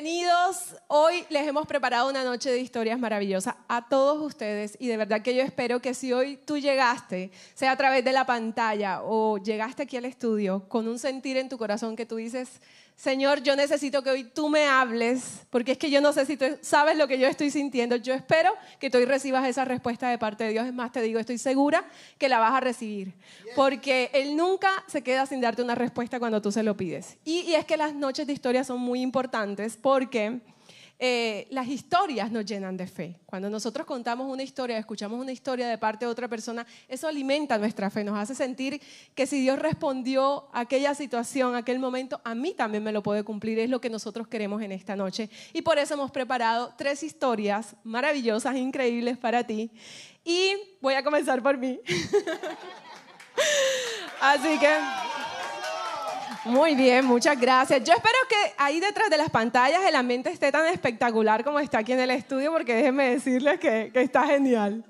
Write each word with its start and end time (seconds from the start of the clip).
Bienvenidos. 0.00 0.76
Hoy 0.86 1.24
les 1.28 1.44
hemos 1.48 1.66
preparado 1.66 2.08
una 2.08 2.22
noche 2.22 2.52
de 2.52 2.60
historias 2.60 3.00
maravillosas 3.00 3.56
a 3.66 3.88
todos 3.88 4.24
ustedes 4.24 4.76
y 4.78 4.86
de 4.86 4.96
verdad 4.96 5.22
que 5.22 5.34
yo 5.34 5.42
espero 5.42 5.80
que 5.80 5.92
si 5.92 6.12
hoy 6.12 6.36
tú 6.36 6.56
llegaste, 6.56 7.32
sea 7.54 7.72
a 7.72 7.76
través 7.76 8.04
de 8.04 8.12
la 8.12 8.24
pantalla 8.24 9.02
o 9.02 9.38
llegaste 9.38 9.82
aquí 9.82 9.96
al 9.96 10.04
estudio 10.04 10.68
con 10.68 10.86
un 10.86 11.00
sentir 11.00 11.36
en 11.36 11.48
tu 11.48 11.58
corazón 11.58 11.96
que 11.96 12.06
tú 12.06 12.14
dices, 12.14 12.60
Señor, 12.98 13.44
yo 13.44 13.54
necesito 13.54 14.02
que 14.02 14.10
hoy 14.10 14.24
tú 14.24 14.48
me 14.48 14.66
hables, 14.66 15.46
porque 15.50 15.70
es 15.70 15.78
que 15.78 15.88
yo 15.88 16.00
no 16.00 16.12
sé 16.12 16.26
si 16.26 16.36
tú 16.36 16.46
sabes 16.62 16.96
lo 16.96 17.06
que 17.06 17.16
yo 17.16 17.28
estoy 17.28 17.48
sintiendo. 17.48 17.94
Yo 17.94 18.12
espero 18.12 18.52
que 18.80 18.90
tú 18.90 18.98
hoy 18.98 19.04
recibas 19.04 19.46
esa 19.46 19.64
respuesta 19.64 20.10
de 20.10 20.18
parte 20.18 20.42
de 20.42 20.50
Dios. 20.50 20.66
Es 20.66 20.74
más, 20.74 20.90
te 20.90 21.00
digo, 21.00 21.20
estoy 21.20 21.38
segura 21.38 21.84
que 22.18 22.28
la 22.28 22.40
vas 22.40 22.54
a 22.54 22.58
recibir, 22.58 23.14
porque 23.54 24.10
Él 24.12 24.36
nunca 24.36 24.68
se 24.88 25.02
queda 25.02 25.26
sin 25.26 25.40
darte 25.40 25.62
una 25.62 25.76
respuesta 25.76 26.18
cuando 26.18 26.42
tú 26.42 26.50
se 26.50 26.64
lo 26.64 26.76
pides. 26.76 27.18
Y, 27.24 27.42
y 27.42 27.54
es 27.54 27.64
que 27.66 27.76
las 27.76 27.94
noches 27.94 28.26
de 28.26 28.32
historia 28.32 28.64
son 28.64 28.80
muy 28.80 29.00
importantes 29.00 29.76
porque 29.80 30.40
eh, 31.00 31.46
las 31.50 31.68
historias 31.68 32.32
nos 32.32 32.44
llenan 32.44 32.76
de 32.76 32.88
fe. 32.88 33.20
Cuando 33.24 33.48
nosotros 33.48 33.86
contamos 33.86 34.32
una 34.32 34.42
historia, 34.42 34.78
escuchamos 34.78 35.20
una 35.20 35.30
historia 35.30 35.68
de 35.68 35.78
parte 35.78 36.04
de 36.04 36.10
otra 36.10 36.26
persona, 36.26 36.66
eso 36.88 37.06
alimenta 37.06 37.56
nuestra 37.56 37.88
fe, 37.88 38.02
nos 38.02 38.18
hace 38.18 38.34
sentir 38.34 38.80
que 39.14 39.26
si 39.26 39.40
Dios 39.40 39.60
respondió 39.60 40.48
a 40.52 40.60
aquella 40.60 40.94
situación, 40.94 41.54
a 41.54 41.58
aquel 41.58 41.78
momento, 41.78 42.20
a 42.24 42.34
mí 42.34 42.52
también 42.52 42.82
me 42.82 42.90
lo 42.90 43.02
puede 43.02 43.22
cumplir. 43.22 43.60
Es 43.60 43.70
lo 43.70 43.80
que 43.80 43.90
nosotros 43.90 44.26
queremos 44.26 44.60
en 44.60 44.72
esta 44.72 44.96
noche. 44.96 45.30
Y 45.52 45.62
por 45.62 45.78
eso 45.78 45.94
hemos 45.94 46.10
preparado 46.10 46.74
tres 46.76 47.04
historias 47.04 47.76
maravillosas, 47.84 48.56
increíbles 48.56 49.18
para 49.18 49.44
ti. 49.44 49.70
Y 50.24 50.54
voy 50.80 50.94
a 50.94 51.04
comenzar 51.04 51.42
por 51.42 51.56
mí. 51.56 51.80
Así 54.20 54.58
que... 54.58 55.17
Muy 56.48 56.74
bien, 56.74 57.04
muchas 57.04 57.38
gracias. 57.38 57.84
Yo 57.84 57.92
espero 57.92 58.16
que 58.26 58.54
ahí 58.56 58.80
detrás 58.80 59.10
de 59.10 59.18
las 59.18 59.28
pantallas 59.28 59.80
el 59.86 59.94
ambiente 59.94 60.30
esté 60.30 60.50
tan 60.50 60.66
espectacular 60.66 61.44
como 61.44 61.60
está 61.60 61.80
aquí 61.80 61.92
en 61.92 62.00
el 62.00 62.10
estudio, 62.10 62.50
porque 62.50 62.74
déjenme 62.74 63.10
decirles 63.10 63.60
que, 63.60 63.90
está 63.94 64.26
genial. 64.26 64.82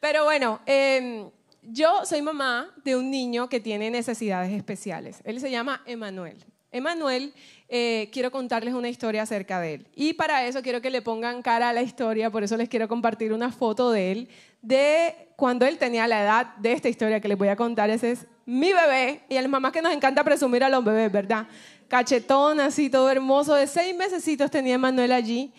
Pero 0.00 0.24
bueno, 0.24 0.60
em, 0.64 1.28
yo 1.62 2.06
soy 2.06 2.22
mamá 2.22 2.70
de 2.84 2.96
un 2.96 3.10
niño 3.10 3.50
que 3.50 3.60
tiene 3.60 3.90
necesidades 3.90 4.50
especiales. 4.52 5.20
Él 5.24 5.40
se 5.40 5.50
llama 5.50 5.82
Emanuel. 5.84 6.42
Emanuel, 6.72 7.34
eh, 7.68 8.08
quiero 8.10 8.30
contarles 8.30 8.72
una 8.72 8.88
historia 8.88 9.22
acerca 9.22 9.60
de 9.60 9.74
él. 9.74 9.86
Y 9.94 10.14
para 10.14 10.46
eso 10.46 10.62
quiero 10.62 10.80
que 10.80 10.88
le 10.88 11.02
pongan 11.02 11.42
cara 11.42 11.68
a 11.68 11.72
la 11.74 11.82
historia, 11.82 12.30
por 12.30 12.44
eso 12.44 12.56
les 12.56 12.70
quiero 12.70 12.88
compartir 12.88 13.34
una 13.34 13.52
foto 13.52 13.90
de 13.90 14.10
él, 14.10 14.28
de 14.62 15.14
cuando 15.36 15.66
él 15.66 15.76
tenía 15.76 16.08
la 16.08 16.22
edad 16.22 16.56
de 16.56 16.72
esta 16.72 16.88
historia 16.88 17.20
que 17.20 17.28
les 17.28 17.36
voy 17.36 17.48
a 17.48 17.56
contar. 17.56 17.90
Ese 17.90 18.12
es 18.12 18.26
mi 18.46 18.72
bebé, 18.72 19.24
y 19.28 19.36
a 19.36 19.42
las 19.42 19.50
mamás 19.50 19.72
que 19.72 19.82
nos 19.82 19.92
encanta 19.92 20.22
presumir 20.24 20.64
a 20.64 20.68
los 20.68 20.84
bebés, 20.84 21.10
¿verdad? 21.10 21.46
Cachetón, 21.88 22.60
así, 22.60 22.90
todo 22.90 23.10
hermoso, 23.10 23.54
de 23.54 23.66
seis 23.66 23.94
mesecitos 23.96 24.50
tenía 24.50 24.78
Manuel 24.78 25.12
allí. 25.12 25.52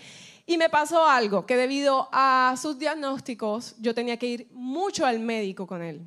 Y 0.47 0.57
me 0.57 0.69
pasó 0.69 1.05
algo, 1.07 1.45
que 1.45 1.57
debido 1.57 2.07
a 2.11 2.53
sus 2.61 2.77
diagnósticos, 2.77 3.75
yo 3.79 3.95
tenía 3.95 4.17
que 4.17 4.27
ir 4.27 4.47
mucho 4.51 5.05
al 5.05 5.19
médico 5.19 5.65
con 5.65 5.81
él. 5.81 6.01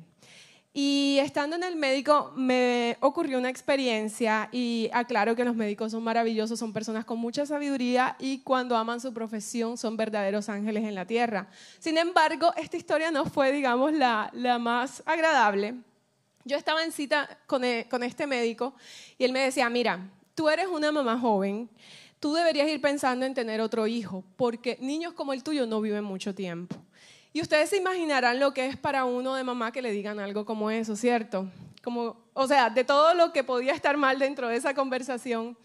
Y 0.71 1.17
estando 1.19 1.55
en 1.55 1.63
el 1.63 1.75
médico 1.75 2.31
me 2.37 2.95
ocurrió 3.01 3.39
una 3.39 3.49
experiencia 3.49 4.47
y 4.51 4.89
aclaro 4.93 5.35
que 5.35 5.43
los 5.43 5.55
médicos 5.55 5.91
son 5.91 6.03
maravillosos, 6.03 6.59
son 6.59 6.71
personas 6.71 7.05
con 7.05 7.17
mucha 7.17 7.45
sabiduría 7.45 8.15
y 8.19 8.39
cuando 8.43 8.77
aman 8.77 9.01
su 9.01 9.11
profesión 9.11 9.77
son 9.77 9.97
verdaderos 9.97 10.47
ángeles 10.47 10.83
en 10.83 10.93
la 10.93 11.05
tierra. 11.05 11.49
Sin 11.79 11.97
embargo, 11.97 12.53
esta 12.55 12.77
historia 12.77 13.09
no 13.09 13.25
fue, 13.25 13.51
digamos, 13.51 13.93
la, 13.93 14.29
la 14.31 14.59
más 14.59 15.01
agradable 15.07 15.75
yo 16.45 16.57
estaba 16.57 16.83
en 16.83 16.91
cita 16.91 17.39
e, 17.61 17.85
con, 17.89 18.03
este 18.03 18.27
médico 18.27 18.73
y 19.17 19.25
él 19.25 19.31
me 19.31 19.39
decía, 19.41 19.69
mira, 19.69 20.09
tú 20.35 20.49
eres 20.49 20.67
una 20.67 20.91
mamá 20.91 21.19
joven, 21.19 21.69
tú 22.19 22.33
deberías 22.33 22.67
ir 22.69 22.81
pensando 22.81 23.25
en 23.25 23.33
tener 23.33 23.61
otro 23.61 23.87
hijo, 23.87 24.23
porque 24.35 24.77
niños 24.81 25.13
como 25.13 25.33
el 25.33 25.43
tuyo 25.43 25.65
no 25.65 25.81
viven 25.81 26.03
mucho 26.03 26.33
tiempo. 26.33 26.75
Y 27.31 27.41
ustedes 27.41 27.69
se 27.69 27.77
imaginarán 27.77 28.39
lo 28.39 28.53
que 28.53 28.65
es 28.65 28.77
para 28.77 29.05
uno 29.05 29.35
de 29.35 29.43
mamá 29.43 29.71
que 29.71 29.81
le 29.81 29.91
digan 29.91 30.19
algo 30.19 30.45
como 30.45 30.71
eso, 30.71 30.95
¿cierto? 30.95 31.47
Como, 31.83 32.17
o 32.33 32.47
sea, 32.47 32.69
de 32.69 32.83
todo 32.83 33.13
lo 33.13 33.31
que 33.31 33.43
podía 33.43 33.73
estar 33.73 33.97
mal 33.97 34.17
dentro 34.17 34.47
de 34.47 34.55
esa 34.55 34.73
conversación. 34.73 35.55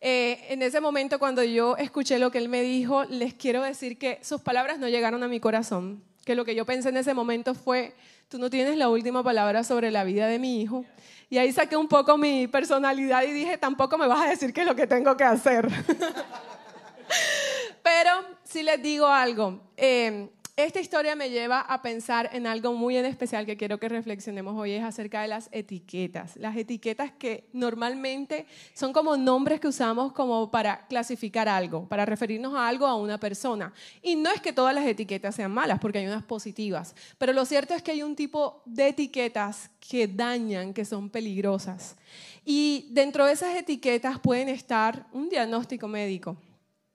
Eh, 0.00 0.46
en 0.48 0.62
ese 0.62 0.80
momento, 0.80 1.18
cuando 1.18 1.44
yo 1.44 1.76
escuché 1.76 2.18
lo 2.18 2.30
que 2.30 2.38
él 2.38 2.48
me 2.48 2.62
dijo, 2.62 3.04
les 3.04 3.34
quiero 3.34 3.62
decir 3.62 3.98
que 3.98 4.18
sus 4.22 4.40
palabras 4.40 4.78
no 4.78 4.88
llegaron 4.88 5.22
a 5.22 5.28
mi 5.28 5.38
corazón, 5.38 6.02
que 6.24 6.34
lo 6.34 6.44
que 6.44 6.54
yo 6.54 6.64
pensé 6.64 6.88
en 6.88 6.96
ese 6.96 7.14
momento 7.14 7.54
fue, 7.54 7.94
tú 8.32 8.38
no 8.38 8.48
tienes 8.48 8.78
la 8.78 8.88
última 8.88 9.22
palabra 9.22 9.62
sobre 9.62 9.90
la 9.90 10.04
vida 10.04 10.26
de 10.26 10.38
mi 10.38 10.62
hijo. 10.62 10.86
Y 11.28 11.36
ahí 11.36 11.52
saqué 11.52 11.76
un 11.76 11.86
poco 11.86 12.16
mi 12.16 12.46
personalidad 12.46 13.22
y 13.24 13.30
dije, 13.30 13.58
tampoco 13.58 13.98
me 13.98 14.06
vas 14.06 14.22
a 14.22 14.30
decir 14.30 14.54
qué 14.54 14.62
es 14.62 14.66
lo 14.66 14.74
que 14.74 14.86
tengo 14.86 15.14
que 15.18 15.24
hacer. 15.24 15.68
Pero 17.82 18.10
si 18.42 18.62
les 18.62 18.82
digo 18.82 19.06
algo, 19.06 19.60
eh, 19.76 20.30
esta 20.56 20.80
historia 20.80 21.16
me 21.16 21.30
lleva 21.30 21.60
a 21.60 21.80
pensar 21.80 22.28
en 22.34 22.46
algo 22.46 22.74
muy 22.74 22.98
en 22.98 23.06
especial 23.06 23.46
que 23.46 23.56
quiero 23.56 23.78
que 23.78 23.88
reflexionemos 23.88 24.54
hoy, 24.54 24.72
es 24.72 24.84
acerca 24.84 25.22
de 25.22 25.28
las 25.28 25.48
etiquetas. 25.50 26.36
Las 26.36 26.54
etiquetas 26.58 27.10
que 27.10 27.48
normalmente 27.54 28.46
son 28.74 28.92
como 28.92 29.16
nombres 29.16 29.60
que 29.60 29.68
usamos 29.68 30.12
como 30.12 30.50
para 30.50 30.86
clasificar 30.88 31.48
algo, 31.48 31.88
para 31.88 32.04
referirnos 32.04 32.54
a 32.54 32.68
algo, 32.68 32.86
a 32.86 32.96
una 32.96 33.18
persona. 33.18 33.72
Y 34.02 34.14
no 34.14 34.30
es 34.30 34.42
que 34.42 34.52
todas 34.52 34.74
las 34.74 34.84
etiquetas 34.84 35.34
sean 35.34 35.52
malas, 35.52 35.78
porque 35.80 36.00
hay 36.00 36.06
unas 36.06 36.22
positivas, 36.22 36.94
pero 37.16 37.32
lo 37.32 37.46
cierto 37.46 37.72
es 37.72 37.82
que 37.82 37.92
hay 37.92 38.02
un 38.02 38.14
tipo 38.14 38.62
de 38.66 38.88
etiquetas 38.88 39.70
que 39.80 40.06
dañan, 40.06 40.74
que 40.74 40.84
son 40.84 41.08
peligrosas. 41.08 41.96
Y 42.44 42.88
dentro 42.90 43.24
de 43.24 43.32
esas 43.32 43.56
etiquetas 43.56 44.18
pueden 44.18 44.50
estar 44.50 45.06
un 45.12 45.30
diagnóstico 45.30 45.88
médico 45.88 46.36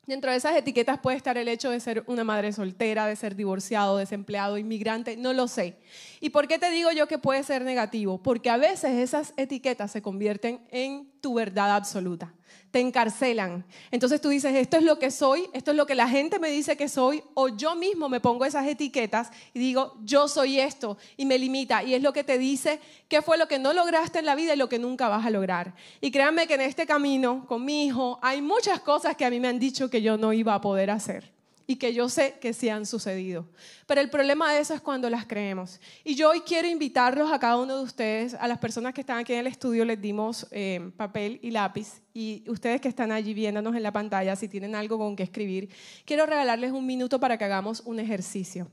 Dentro 0.07 0.31
de 0.31 0.38
esas 0.38 0.56
etiquetas 0.56 1.00
puede 1.00 1.18
estar 1.18 1.38
el 1.38 1.50
hecho 1.50 1.69
de 1.69 1.81
ser 1.81 2.06
una 2.07 2.23
madre 2.23 2.53
soltera, 2.53 3.07
de 3.07 3.18
ser 3.18 3.35
divorciado, 3.35 3.97
desempleado, 3.97 4.57
inmigrante, 4.57 5.18
no 5.18 5.34
lo 5.34 5.50
sé. 5.50 5.75
¿Y 6.19 6.29
por 6.29 6.47
qué 6.47 6.59
te 6.59 6.72
digo 6.72 6.91
yo 6.91 7.07
que 7.07 7.17
puede 7.17 7.44
ser 7.44 7.63
negativo? 7.63 8.22
Porque 8.22 8.50
a 8.50 8.57
veces 8.57 8.91
esas 8.91 9.33
etiquetas 9.38 9.91
se 9.91 10.01
convierten 10.01 10.59
en 10.72 11.11
tu 11.22 11.35
verdad 11.35 11.75
absoluta 11.75 12.33
te 12.72 12.79
encarcelan. 12.79 13.66
Entonces 13.91 14.22
tú 14.22 14.29
dices, 14.29 14.53
esto 14.56 14.77
es 14.77 14.83
lo 14.83 15.00
que 15.00 15.11
soy, 15.11 15.50
esto 15.53 15.72
es 15.72 15.77
lo 15.77 15.85
que 15.85 15.95
la 15.95 16.07
gente 16.07 16.39
me 16.39 16.50
dice 16.50 16.77
que 16.77 16.89
soy, 16.89 17.23
o 17.33 17.50
yo 17.50 17.75
mismo 17.75 18.09
me 18.09 18.19
pongo 18.19 18.45
esas 18.45 18.67
etiquetas 18.67 19.29
y 19.53 19.59
digo, 19.59 19.97
yo 20.03 20.27
soy 20.27 20.59
esto, 20.59 20.97
y 21.16 21.25
me 21.25 21.39
limita. 21.39 21.83
Y 21.83 21.94
es 21.94 22.01
lo 22.01 22.13
que 22.13 22.23
te 22.23 22.38
dice 22.38 22.79
qué 23.07 23.22
fue 23.22 23.38
lo 23.38 23.47
que 23.47 23.59
no 23.59 23.73
lograste 23.73 24.19
en 24.19 24.25
la 24.25 24.35
vida 24.35 24.53
y 24.53 24.57
lo 24.57 24.69
que 24.69 24.79
nunca 24.79 25.07
vas 25.07 25.25
a 25.25 25.29
lograr. 25.29 25.73
Y 26.01 26.11
créanme 26.11 26.47
que 26.47 26.56
en 26.56 26.61
este 26.61 26.85
camino 26.85 27.45
con 27.47 27.63
mi 27.63 27.85
hijo 27.85 28.19
hay 28.22 28.41
muchas 28.41 28.79
cosas 28.81 29.16
que 29.16 29.25
a 29.25 29.29
mí 29.29 29.39
me 29.39 29.47
han 29.47 29.59
dicho 29.59 29.89
que 29.89 30.01
yo 30.01 30.17
no 30.17 30.33
iba 30.33 30.53
a 30.53 30.61
poder 30.61 30.91
hacer 30.91 31.36
y 31.67 31.75
que 31.75 31.94
yo 31.94 32.07
sé 32.07 32.38
que 32.39 32.53
sí 32.53 32.69
han 32.69 32.85
sucedido. 32.85 33.45
Pero 33.85 34.00
el 34.00 34.09
problema 34.09 34.53
de 34.53 34.61
eso 34.61 34.73
es 34.73 34.79
cuando 34.79 35.09
las 35.09 35.25
creemos. 35.25 35.81
Y 36.05 36.16
yo 36.16 36.29
hoy 36.29 36.39
quiero 36.39 36.67
invitarlos 36.67 37.31
a 37.31 37.39
cada 37.39 37.57
uno 37.57 37.78
de 37.78 37.83
ustedes, 37.83 38.33
a 38.35 38.47
las 38.47 38.57
personas 38.57 38.94
que 38.94 39.01
están 39.01 39.17
aquí 39.17 39.33
en 39.33 39.39
el 39.39 39.47
estudio, 39.47 39.83
les 39.83 40.01
dimos 40.01 40.47
eh, 40.51 40.91
papel 40.95 41.39
y 41.44 41.51
lápiz, 41.51 42.01
y 42.13 42.44
ustedes 42.47 42.79
que 42.79 42.88
están 42.88 43.11
allí 43.11 43.33
viéndonos 43.33 43.75
en 43.75 43.83
la 43.83 43.91
pantalla, 43.91 44.35
si 44.38 44.47
tienen 44.47 44.73
algo 44.73 44.97
con 44.97 45.16
que 45.16 45.23
escribir, 45.23 45.69
quiero 46.06 46.25
regalarles 46.25 46.72
un 46.72 46.85
minuto 46.85 47.19
para 47.19 47.38
que 47.38 47.44
hagamos 47.44 47.81
un 47.81 48.00
ejercicio. 48.00 48.67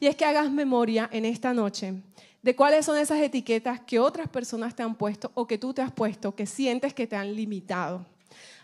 Y 0.00 0.06
es 0.06 0.16
que 0.16 0.24
hagas 0.24 0.50
memoria 0.50 1.08
en 1.12 1.24
esta 1.24 1.54
noche 1.54 1.94
de 2.42 2.56
cuáles 2.56 2.84
son 2.84 2.98
esas 2.98 3.20
etiquetas 3.20 3.80
que 3.80 3.98
otras 4.00 4.28
personas 4.28 4.74
te 4.74 4.82
han 4.82 4.96
puesto 4.96 5.30
o 5.34 5.46
que 5.46 5.56
tú 5.56 5.72
te 5.72 5.82
has 5.82 5.92
puesto, 5.92 6.34
que 6.34 6.46
sientes 6.46 6.94
que 6.94 7.06
te 7.06 7.16
han 7.16 7.34
limitado. 7.34 8.04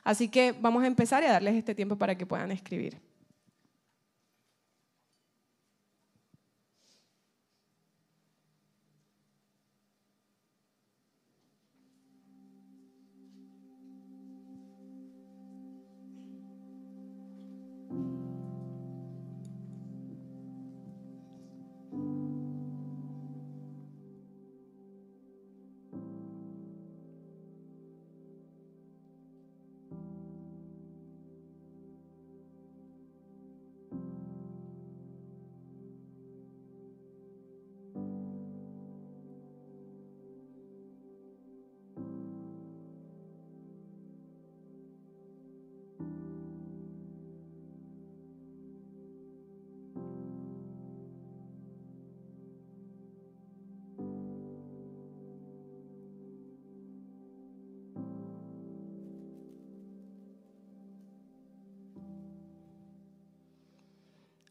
Así 0.03 0.29
que 0.29 0.53
vamos 0.53 0.83
a 0.83 0.87
empezar 0.87 1.23
y 1.23 1.27
a 1.27 1.33
darles 1.33 1.55
este 1.55 1.75
tiempo 1.75 1.97
para 1.97 2.17
que 2.17 2.27
puedan 2.27 2.51
escribir. 2.53 2.99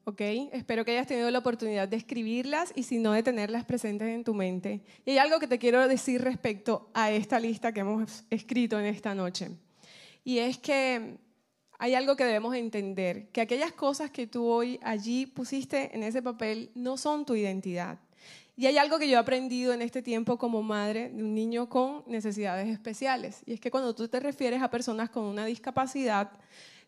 ¿Ok? 0.05 0.21
Espero 0.53 0.85
que 0.85 0.91
hayas 0.91 1.07
tenido 1.07 1.29
la 1.29 1.39
oportunidad 1.39 1.87
de 1.87 1.97
escribirlas 1.97 2.71
y 2.75 2.83
si 2.83 2.97
no, 2.97 3.11
de 3.11 3.23
tenerlas 3.23 3.65
presentes 3.65 4.07
en 4.07 4.23
tu 4.23 4.33
mente. 4.33 4.81
Y 5.05 5.11
hay 5.11 5.17
algo 5.17 5.39
que 5.39 5.47
te 5.47 5.59
quiero 5.59 5.87
decir 5.87 6.21
respecto 6.21 6.89
a 6.93 7.11
esta 7.11 7.39
lista 7.39 7.73
que 7.73 7.81
hemos 7.81 8.23
escrito 8.29 8.79
en 8.79 8.85
esta 8.85 9.13
noche. 9.13 9.49
Y 10.23 10.37
es 10.37 10.57
que 10.57 11.17
hay 11.77 11.93
algo 11.93 12.15
que 12.15 12.23
debemos 12.23 12.55
entender, 12.55 13.29
que 13.29 13.41
aquellas 13.41 13.73
cosas 13.73 14.11
que 14.11 14.27
tú 14.27 14.45
hoy 14.45 14.79
allí 14.81 15.25
pusiste 15.25 15.93
en 15.93 16.03
ese 16.03 16.21
papel 16.21 16.71
no 16.75 16.97
son 16.97 17.25
tu 17.25 17.35
identidad. 17.35 17.99
Y 18.57 18.67
hay 18.67 18.77
algo 18.77 18.97
que 18.97 19.09
yo 19.09 19.17
he 19.17 19.19
aprendido 19.19 19.73
en 19.73 19.81
este 19.81 20.01
tiempo 20.01 20.37
como 20.37 20.63
madre 20.63 21.09
de 21.09 21.21
un 21.21 21.35
niño 21.35 21.67
con 21.67 22.03
necesidades 22.07 22.69
especiales. 22.69 23.41
Y 23.45 23.53
es 23.53 23.59
que 23.59 23.69
cuando 23.69 23.93
tú 23.93 24.07
te 24.07 24.19
refieres 24.21 24.61
a 24.61 24.69
personas 24.69 25.09
con 25.09 25.25
una 25.25 25.45
discapacidad, 25.45 26.31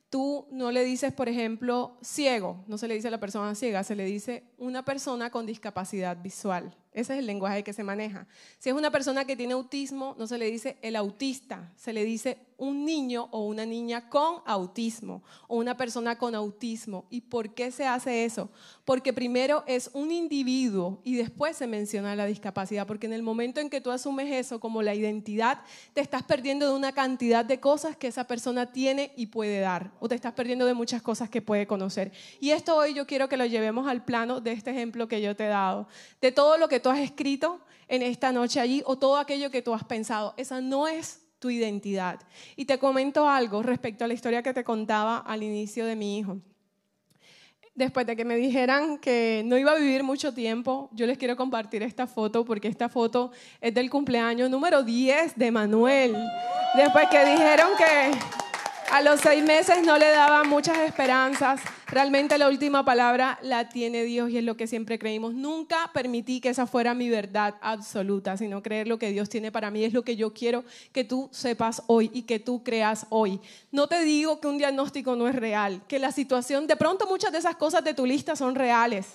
tú 0.09 0.47
no 0.51 0.71
le 0.71 0.83
dices, 0.83 1.13
por 1.13 1.29
ejemplo, 1.29 1.97
ciego, 2.01 2.63
no 2.67 2.77
se 2.77 2.87
le 2.87 2.95
dice 2.95 3.09
a 3.09 3.11
la 3.11 3.19
persona 3.19 3.55
ciega, 3.55 3.83
se 3.83 3.95
le 3.95 4.05
dice 4.05 4.43
una 4.57 4.83
persona 4.85 5.29
con 5.29 5.45
discapacidad 5.45 6.21
visual. 6.21 6.75
Ese 6.97 7.13
es 7.13 7.19
el 7.19 7.27
lenguaje 7.27 7.63
que 7.63 7.73
se 7.73 7.83
maneja. 7.83 8.25
Si 8.57 8.69
es 8.69 8.75
una 8.75 8.89
persona 8.89 9.23
que 9.23 9.35
tiene 9.35 9.53
autismo, 9.53 10.15
no 10.17 10.25
se 10.25 10.39
le 10.39 10.49
dice 10.49 10.77
el 10.81 10.95
autista, 10.95 11.71
se 11.75 11.93
le 11.93 12.03
dice 12.03 12.39
un 12.57 12.85
niño 12.85 13.29
o 13.31 13.45
una 13.45 13.65
niña 13.67 14.09
con 14.09 14.41
autismo 14.45 15.21
o 15.47 15.57
una 15.57 15.77
persona 15.77 16.17
con 16.17 16.33
autismo. 16.33 17.05
¿Y 17.09 17.21
por 17.21 17.53
qué 17.53 17.71
se 17.71 17.85
hace 17.85 18.25
eso? 18.25 18.49
Porque 18.83 19.13
primero 19.13 19.63
es 19.67 19.91
un 19.93 20.11
individuo 20.11 20.99
y 21.03 21.15
después 21.15 21.55
se 21.55 21.67
menciona 21.67 22.15
la 22.15 22.25
discapacidad, 22.25 22.87
porque 22.87 23.05
en 23.05 23.13
el 23.13 23.21
momento 23.21 23.59
en 23.59 23.69
que 23.69 23.81
tú 23.81 23.91
asumes 23.91 24.33
eso 24.33 24.59
como 24.59 24.81
la 24.81 24.95
identidad, 24.95 25.61
te 25.93 26.01
estás 26.01 26.23
perdiendo 26.23 26.67
de 26.67 26.75
una 26.75 26.93
cantidad 26.93 27.45
de 27.45 27.59
cosas 27.59 27.95
que 27.95 28.07
esa 28.07 28.25
persona 28.25 28.71
tiene 28.71 29.13
y 29.15 29.27
puede 29.27 29.59
dar, 29.59 29.91
o 29.99 30.07
te 30.07 30.15
estás 30.15 30.33
perdiendo 30.33 30.65
de 30.65 30.73
muchas 30.73 31.01
cosas 31.01 31.29
que 31.29 31.41
puede 31.41 31.67
conocer. 31.67 32.11
Y 32.39 32.51
esto 32.51 32.75
hoy 32.75 32.93
yo 32.95 33.05
quiero 33.05 33.29
que 33.29 33.37
lo 33.37 33.45
llevemos 33.45 33.87
al 33.87 34.03
plano 34.03 34.41
de 34.41 34.53
este 34.53 34.71
ejemplo 34.71 35.07
que 35.07 35.21
yo 35.21 35.35
te 35.35 35.45
he 35.45 35.49
dado, 35.49 35.87
de 36.21 36.31
todo 36.31 36.57
lo 36.57 36.67
que 36.67 36.79
tú 36.87 36.91
has 36.91 36.99
escrito 36.99 37.59
en 37.89 38.01
esta 38.01 38.31
noche 38.31 38.61
allí 38.61 38.81
o 38.85 38.97
todo 38.97 39.17
aquello 39.17 39.51
que 39.51 39.61
tú 39.61 39.73
has 39.73 39.83
pensado. 39.83 40.33
Esa 40.37 40.61
no 40.61 40.87
es 40.87 41.21
tu 41.37 41.49
identidad. 41.49 42.17
Y 42.55 42.63
te 42.63 42.79
comento 42.79 43.27
algo 43.27 43.61
respecto 43.61 44.05
a 44.05 44.07
la 44.07 44.13
historia 44.13 44.41
que 44.41 44.53
te 44.53 44.63
contaba 44.63 45.17
al 45.17 45.43
inicio 45.43 45.85
de 45.85 45.97
mi 45.97 46.17
hijo. 46.17 46.37
Después 47.75 48.07
de 48.07 48.15
que 48.15 48.23
me 48.23 48.37
dijeran 48.37 48.99
que 48.99 49.43
no 49.45 49.57
iba 49.57 49.73
a 49.73 49.75
vivir 49.75 50.01
mucho 50.01 50.33
tiempo, 50.33 50.89
yo 50.93 51.05
les 51.05 51.17
quiero 51.17 51.35
compartir 51.35 51.83
esta 51.83 52.07
foto 52.07 52.45
porque 52.45 52.69
esta 52.69 52.87
foto 52.87 53.31
es 53.59 53.73
del 53.73 53.89
cumpleaños 53.89 54.49
número 54.49 54.81
10 54.81 55.35
de 55.35 55.51
Manuel. 55.51 56.15
Después 56.73 57.09
que 57.09 57.25
dijeron 57.25 57.67
que 57.77 58.46
a 58.91 59.01
los 59.01 59.19
seis 59.19 59.43
meses 59.43 59.85
no 59.85 59.97
le 59.97 60.09
daba 60.09 60.43
muchas 60.43 60.77
esperanzas. 60.79 61.59
Realmente 61.87 62.37
la 62.37 62.47
última 62.47 62.85
palabra 62.85 63.37
la 63.41 63.69
tiene 63.69 64.03
Dios 64.03 64.29
y 64.29 64.37
es 64.37 64.43
lo 64.43 64.55
que 64.55 64.67
siempre 64.67 64.97
creímos. 64.97 65.33
Nunca 65.33 65.91
permití 65.93 66.39
que 66.39 66.49
esa 66.49 66.67
fuera 66.67 66.93
mi 66.93 67.09
verdad 67.09 67.55
absoluta, 67.61 68.37
sino 68.37 68.63
creer 68.63 68.87
lo 68.87 68.97
que 68.97 69.11
Dios 69.11 69.29
tiene 69.29 69.51
para 69.51 69.71
mí 69.71 69.83
es 69.83 69.93
lo 69.93 70.03
que 70.03 70.15
yo 70.15 70.33
quiero 70.33 70.63
que 70.93 71.03
tú 71.03 71.29
sepas 71.31 71.83
hoy 71.87 72.09
y 72.13 72.23
que 72.23 72.39
tú 72.39 72.63
creas 72.63 73.05
hoy. 73.09 73.39
No 73.71 73.87
te 73.87 74.03
digo 74.03 74.39
que 74.39 74.47
un 74.47 74.57
diagnóstico 74.57 75.15
no 75.15 75.27
es 75.27 75.35
real, 75.35 75.81
que 75.87 75.99
la 75.99 76.11
situación, 76.11 76.67
de 76.67 76.75
pronto 76.75 77.07
muchas 77.07 77.31
de 77.31 77.39
esas 77.39 77.55
cosas 77.55 77.83
de 77.83 77.93
tu 77.93 78.05
lista 78.05 78.35
son 78.35 78.55
reales. 78.55 79.07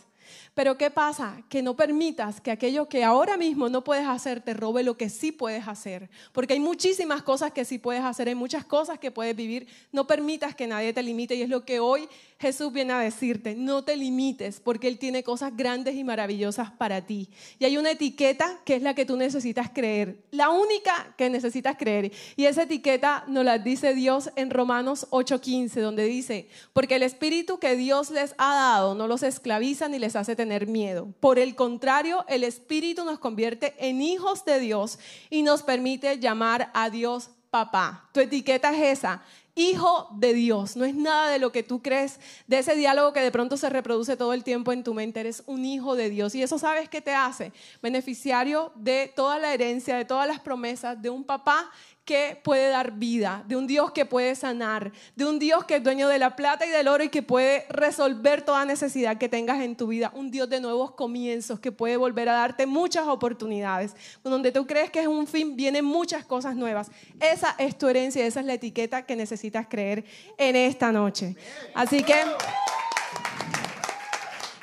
Pero 0.54 0.76
¿qué 0.76 0.90
pasa? 0.90 1.42
Que 1.48 1.62
no 1.62 1.76
permitas 1.76 2.42
que 2.42 2.50
aquello 2.50 2.86
que 2.86 3.04
ahora 3.04 3.38
mismo 3.38 3.70
no 3.70 3.82
puedes 3.84 4.06
hacer 4.06 4.42
te 4.42 4.52
robe 4.52 4.82
lo 4.82 4.98
que 4.98 5.08
sí 5.08 5.32
puedes 5.32 5.66
hacer. 5.66 6.10
Porque 6.32 6.52
hay 6.52 6.60
muchísimas 6.60 7.22
cosas 7.22 7.52
que 7.52 7.64
sí 7.64 7.78
puedes 7.78 8.04
hacer, 8.04 8.28
hay 8.28 8.34
muchas 8.34 8.64
cosas 8.66 8.98
que 8.98 9.10
puedes 9.10 9.34
vivir. 9.34 9.66
No 9.92 10.06
permitas 10.06 10.54
que 10.54 10.66
nadie 10.66 10.92
te 10.92 11.02
limite 11.02 11.34
y 11.36 11.42
es 11.42 11.48
lo 11.48 11.64
que 11.64 11.80
hoy 11.80 12.06
Jesús 12.38 12.70
viene 12.72 12.92
a 12.92 12.98
decirte, 12.98 13.54
no 13.54 13.82
te 13.84 13.96
limites 13.96 14.60
porque 14.60 14.88
Él 14.88 14.98
tiene 14.98 15.22
cosas 15.22 15.56
grandes 15.56 15.94
y 15.94 16.04
maravillosas 16.04 16.70
para 16.72 17.06
ti. 17.06 17.30
Y 17.58 17.64
hay 17.64 17.78
una 17.78 17.92
etiqueta 17.92 18.60
que 18.66 18.74
es 18.74 18.82
la 18.82 18.94
que 18.94 19.06
tú 19.06 19.16
necesitas 19.16 19.70
creer, 19.70 20.18
la 20.32 20.50
única 20.50 21.14
que 21.16 21.30
necesitas 21.30 21.76
creer. 21.78 22.12
Y 22.36 22.44
esa 22.44 22.64
etiqueta 22.64 23.24
nos 23.26 23.44
la 23.44 23.58
dice 23.58 23.94
Dios 23.94 24.30
en 24.36 24.50
Romanos 24.50 25.06
8:15, 25.10 25.80
donde 25.80 26.04
dice, 26.04 26.48
porque 26.74 26.96
el 26.96 27.04
Espíritu 27.04 27.58
que 27.58 27.74
Dios 27.74 28.10
les 28.10 28.34
ha 28.36 28.54
dado 28.54 28.94
no 28.94 29.06
los 29.06 29.22
esclaviza 29.22 29.88
ni 29.88 29.98
les 29.98 30.14
hace 30.14 30.36
tener 30.42 30.66
miedo. 30.66 31.08
Por 31.20 31.38
el 31.38 31.54
contrario, 31.54 32.24
el 32.28 32.42
Espíritu 32.42 33.04
nos 33.04 33.20
convierte 33.20 33.74
en 33.78 34.02
hijos 34.02 34.44
de 34.44 34.58
Dios 34.58 34.98
y 35.30 35.42
nos 35.42 35.62
permite 35.62 36.18
llamar 36.18 36.70
a 36.74 36.90
Dios 36.90 37.30
papá. 37.50 38.08
Tu 38.12 38.20
etiqueta 38.20 38.72
es 38.72 38.98
esa 38.98 39.22
hijo 39.54 40.08
de 40.12 40.34
Dios. 40.34 40.76
No 40.76 40.84
es 40.84 40.94
nada 40.94 41.30
de 41.30 41.38
lo 41.38 41.52
que 41.52 41.62
tú 41.62 41.82
crees, 41.82 42.18
de 42.46 42.58
ese 42.58 42.74
diálogo 42.74 43.12
que 43.12 43.20
de 43.20 43.30
pronto 43.30 43.56
se 43.56 43.68
reproduce 43.68 44.16
todo 44.16 44.32
el 44.32 44.44
tiempo 44.44 44.72
en 44.72 44.84
tu 44.84 44.94
mente. 44.94 45.20
Eres 45.20 45.42
un 45.46 45.64
hijo 45.64 45.96
de 45.96 46.10
Dios. 46.10 46.34
Y 46.34 46.42
eso 46.42 46.58
sabes 46.58 46.88
qué 46.88 47.00
te 47.00 47.14
hace. 47.14 47.52
Beneficiario 47.82 48.72
de 48.76 49.12
toda 49.14 49.38
la 49.38 49.52
herencia, 49.52 49.96
de 49.96 50.04
todas 50.04 50.26
las 50.26 50.40
promesas 50.40 51.00
de 51.00 51.10
un 51.10 51.24
papá 51.24 51.70
que 52.04 52.40
puede 52.42 52.68
dar 52.68 52.92
vida, 52.92 53.44
de 53.46 53.54
un 53.54 53.68
Dios 53.68 53.92
que 53.92 54.04
puede 54.04 54.34
sanar, 54.34 54.90
de 55.14 55.24
un 55.24 55.38
Dios 55.38 55.64
que 55.64 55.76
es 55.76 55.84
dueño 55.84 56.08
de 56.08 56.18
la 56.18 56.34
plata 56.34 56.66
y 56.66 56.70
del 56.70 56.88
oro 56.88 57.04
y 57.04 57.10
que 57.10 57.22
puede 57.22 57.64
resolver 57.68 58.42
toda 58.42 58.64
necesidad 58.64 59.18
que 59.18 59.28
tengas 59.28 59.60
en 59.60 59.76
tu 59.76 59.86
vida, 59.86 60.10
un 60.14 60.32
Dios 60.32 60.48
de 60.48 60.60
nuevos 60.60 60.90
comienzos 60.92 61.60
que 61.60 61.70
puede 61.70 61.96
volver 61.96 62.28
a 62.28 62.32
darte 62.32 62.66
muchas 62.66 63.06
oportunidades, 63.06 63.94
donde 64.24 64.50
tú 64.50 64.66
crees 64.66 64.90
que 64.90 65.00
es 65.00 65.06
un 65.06 65.28
fin, 65.28 65.54
vienen 65.54 65.84
muchas 65.84 66.24
cosas 66.24 66.56
nuevas. 66.56 66.90
Esa 67.20 67.54
es 67.58 67.78
tu 67.78 67.86
herencia, 67.86 68.26
esa 68.26 68.40
es 68.40 68.46
la 68.46 68.54
etiqueta 68.54 69.06
que 69.06 69.14
necesitas 69.14 69.41
creer 69.50 70.04
en 70.38 70.56
esta 70.56 70.92
noche. 70.92 71.36
Así 71.74 72.02
que 72.02 72.22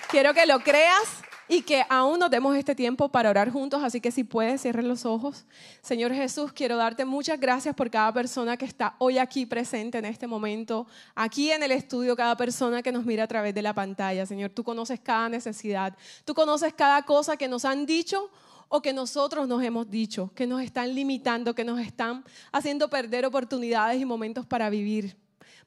quiero 0.10 0.34
que 0.34 0.46
lo 0.46 0.60
creas 0.60 1.20
y 1.52 1.64
que 1.64 1.84
aún 1.90 2.20
nos 2.20 2.30
demos 2.30 2.56
este 2.56 2.76
tiempo 2.76 3.10
para 3.10 3.32
orar 3.32 3.52
juntos, 3.52 3.84
así 3.84 4.00
que 4.00 4.12
si 4.12 4.24
puedes, 4.24 4.62
cierren 4.62 4.88
los 4.88 5.04
ojos. 5.04 5.46
Señor 5.82 6.14
Jesús, 6.14 6.54
quiero 6.54 6.78
darte 6.78 7.06
muchas 7.06 7.40
gracias 7.40 7.74
por 7.76 7.90
cada 7.90 8.14
persona 8.14 8.56
que 8.56 8.66
está 8.66 8.96
hoy 9.00 9.18
aquí 9.18 9.48
presente 9.48 9.98
en 9.98 10.06
este 10.06 10.28
momento, 10.28 10.86
aquí 11.16 11.52
en 11.52 11.64
el 11.64 11.72
estudio, 11.72 12.16
cada 12.16 12.38
persona 12.38 12.84
que 12.84 12.92
nos 12.92 13.04
mira 13.04 13.24
a 13.24 13.28
través 13.28 13.56
de 13.56 13.64
la 13.64 13.74
pantalla. 13.74 14.28
Señor, 14.28 14.52
tú 14.52 14.64
conoces 14.64 15.00
cada 15.00 15.28
necesidad, 15.28 15.98
tú 16.24 16.36
conoces 16.36 16.72
cada 16.74 17.02
cosa 17.02 17.36
que 17.36 17.48
nos 17.48 17.66
han 17.66 17.88
dicho 17.88 18.30
o 18.70 18.82
que 18.82 18.94
nosotros 18.94 19.48
nos 19.48 19.62
hemos 19.64 19.90
dicho, 19.90 20.32
que 20.36 20.48
nos 20.48 20.62
están 20.62 20.96
limitando, 20.96 21.56
que 21.56 21.66
nos 21.66 21.80
están 21.80 22.24
haciendo 22.52 22.90
perder 22.90 23.26
oportunidades 23.26 24.00
y 24.00 24.06
momentos 24.06 24.46
para 24.46 24.70
vivir 24.70 25.18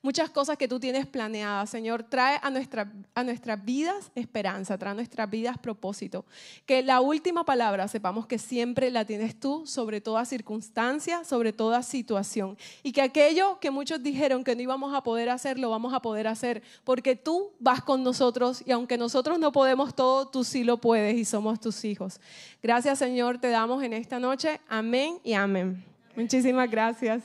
muchas 0.03 0.31
cosas 0.31 0.57
que 0.57 0.69
tú 0.69 0.81
tienes 0.81 1.07
planeadas, 1.07 1.71
Señor. 1.71 2.03
Trae 2.03 2.39
a, 2.43 2.51
nuestra, 2.51 2.93
a 3.15 3.25
nuestras 3.25 3.65
vidas 3.65 4.11
esperanza, 4.15 4.79
trae 4.79 4.93
a 4.93 4.95
nuestras 4.95 5.29
vidas 5.31 5.59
propósito. 5.59 6.25
Que 6.67 6.83
la 6.83 7.01
última 7.01 7.45
palabra 7.45 7.89
sepamos 7.89 8.27
que 8.27 8.39
siempre 8.39 8.91
la 8.91 9.05
tienes 9.05 9.39
tú 9.39 9.67
sobre 9.67 10.01
toda 10.01 10.25
circunstancia, 10.25 11.25
sobre 11.25 11.53
toda 11.53 11.83
situación. 11.83 12.57
Y 12.83 12.93
que 12.93 13.03
aquello 13.03 13.59
que 13.61 13.71
muchos 13.71 14.03
dijeron 14.03 14.45
que 14.45 14.57
no 14.57 14.63
íbamos 14.63 14.95
a 14.95 15.03
poder 15.03 15.31
hacer, 15.31 15.59
lo 15.59 15.71
vamos 15.71 15.95
a 15.95 16.01
poder 16.01 16.27
hacer. 16.27 16.63
Porque 16.85 17.17
tú 17.17 17.53
vas 17.59 17.83
con 17.83 18.03
nosotros 18.03 18.63
y 18.67 18.73
aunque 18.73 18.99
nosotros 18.99 19.39
no 19.39 19.53
podemos 19.53 19.95
todo, 19.95 20.29
tú 20.29 20.45
sí 20.45 20.65
lo 20.65 20.79
puedes 20.79 21.17
y 21.17 21.25
somos 21.25 21.61
tus 21.61 21.85
hijos. 21.85 22.21
Gracias, 22.63 22.99
Señor, 22.99 23.39
te 23.39 23.49
damos 23.49 23.83
en 23.83 23.93
esta 23.93 24.19
noche. 24.19 24.61
Amén 24.69 25.19
y 25.25 25.35
amén. 25.35 25.85
Muchísimas 26.17 26.71
gracias. 26.71 27.23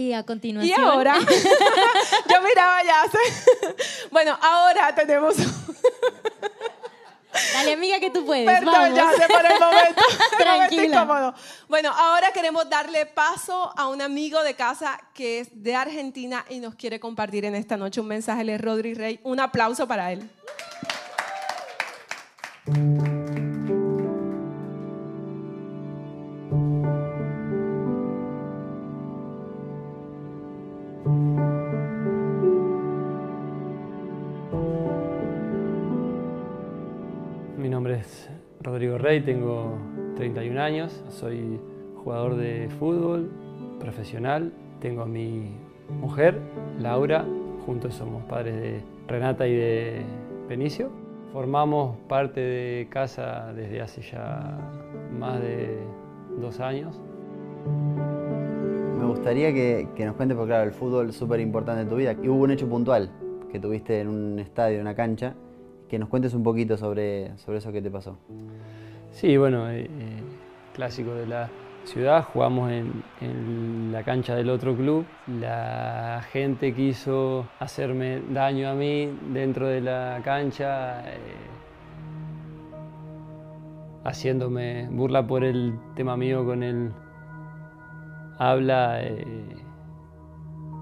Y 0.00 0.14
a 0.14 0.22
continuación. 0.24 0.80
Y 0.80 0.82
ahora, 0.82 1.14
yo 2.30 2.40
miraba 2.40 2.82
ya. 2.82 3.04
bueno, 4.10 4.38
ahora 4.40 4.94
tenemos. 4.94 5.34
Dale, 7.52 7.74
amiga, 7.74 8.00
que 8.00 8.08
tú 8.08 8.24
puedes. 8.24 8.46
Perdón, 8.46 8.94
ya 8.94 9.12
sé 9.12 9.26
por 9.28 9.44
el 9.44 9.60
momento. 9.60 10.02
Tranquila. 10.38 11.34
Bueno, 11.68 11.92
ahora 11.94 12.32
queremos 12.32 12.70
darle 12.70 13.04
paso 13.04 13.74
a 13.76 13.88
un 13.88 14.00
amigo 14.00 14.42
de 14.42 14.54
casa 14.54 14.98
que 15.12 15.40
es 15.40 15.48
de 15.52 15.74
Argentina 15.74 16.46
y 16.48 16.60
nos 16.60 16.76
quiere 16.76 16.98
compartir 16.98 17.44
en 17.44 17.54
esta 17.54 17.76
noche 17.76 18.00
un 18.00 18.08
mensaje. 18.08 18.40
Él 18.40 18.48
es 18.48 18.60
Rodri 18.60 18.94
Rey. 18.94 19.20
Un 19.22 19.38
aplauso 19.38 19.86
para 19.86 20.12
él. 20.12 20.30
Tengo 39.18 39.76
31 40.14 40.60
años, 40.60 41.02
soy 41.08 41.58
jugador 41.96 42.36
de 42.36 42.68
fútbol 42.78 43.28
profesional, 43.80 44.52
tengo 44.78 45.02
a 45.02 45.06
mi 45.06 45.50
mujer, 46.00 46.38
Laura, 46.78 47.26
juntos 47.66 47.96
somos 47.96 48.22
padres 48.26 48.54
de 48.54 48.80
Renata 49.08 49.48
y 49.48 49.56
de 49.56 50.02
Benicio. 50.48 50.90
Formamos 51.32 51.96
parte 52.08 52.38
de 52.40 52.86
casa 52.88 53.52
desde 53.52 53.80
hace 53.80 54.00
ya 54.00 54.56
más 55.18 55.40
de 55.40 55.76
dos 56.40 56.60
años. 56.60 57.00
gustaría 59.08 59.52
que, 59.52 60.04
nos 60.04 60.14
cuentes, 60.14 60.36
porque 60.36 60.50
claro, 60.50 60.64
el 60.64 60.72
fútbol 60.72 61.08
es 61.08 61.16
súper 61.16 61.40
importante 61.40 61.82
en 61.82 61.88
tu 61.88 61.96
vida. 61.96 62.14
Y 62.22 62.28
hubo 62.28 62.44
un 62.44 62.52
hecho 62.52 62.68
puntual 62.68 63.10
que 63.50 63.58
tuviste 63.58 64.00
en 64.00 64.06
un 64.06 64.38
estadio, 64.38 64.76
en 64.76 64.82
una 64.82 64.94
cancha, 64.94 65.34
que 65.88 65.98
nos 65.98 66.08
cuentes 66.08 66.32
un 66.32 66.44
poquito 66.44 66.76
sobre, 66.76 67.36
sobre 67.38 67.58
eso 67.58 67.72
que 67.72 67.82
te 67.82 67.90
pasó. 67.90 68.16
Sí, 69.12 69.36
bueno, 69.36 69.68
eh, 69.68 69.82
eh, 69.82 70.22
clásico 70.72 71.12
de 71.14 71.26
la 71.26 71.50
ciudad, 71.84 72.24
jugamos 72.32 72.70
en, 72.70 73.90
la 73.92 74.04
cancha 74.04 74.36
del 74.36 74.50
otro 74.50 74.76
club. 74.76 75.04
La 75.26 76.22
gente 76.30 76.72
quiso 76.72 77.46
hacerme 77.58 78.22
daño 78.30 78.68
a 78.70 78.74
mí 78.74 79.12
dentro 79.32 79.66
de 79.66 79.80
la 79.80 80.20
cancha, 80.24 81.02
eh, 81.10 81.18
haciéndome 84.04 84.88
burla 84.90 85.26
por 85.26 85.42
el 85.44 85.74
tema 85.96 86.16
mío 86.16 86.44
con 86.44 86.62
el 86.62 86.92
habla 88.38 89.00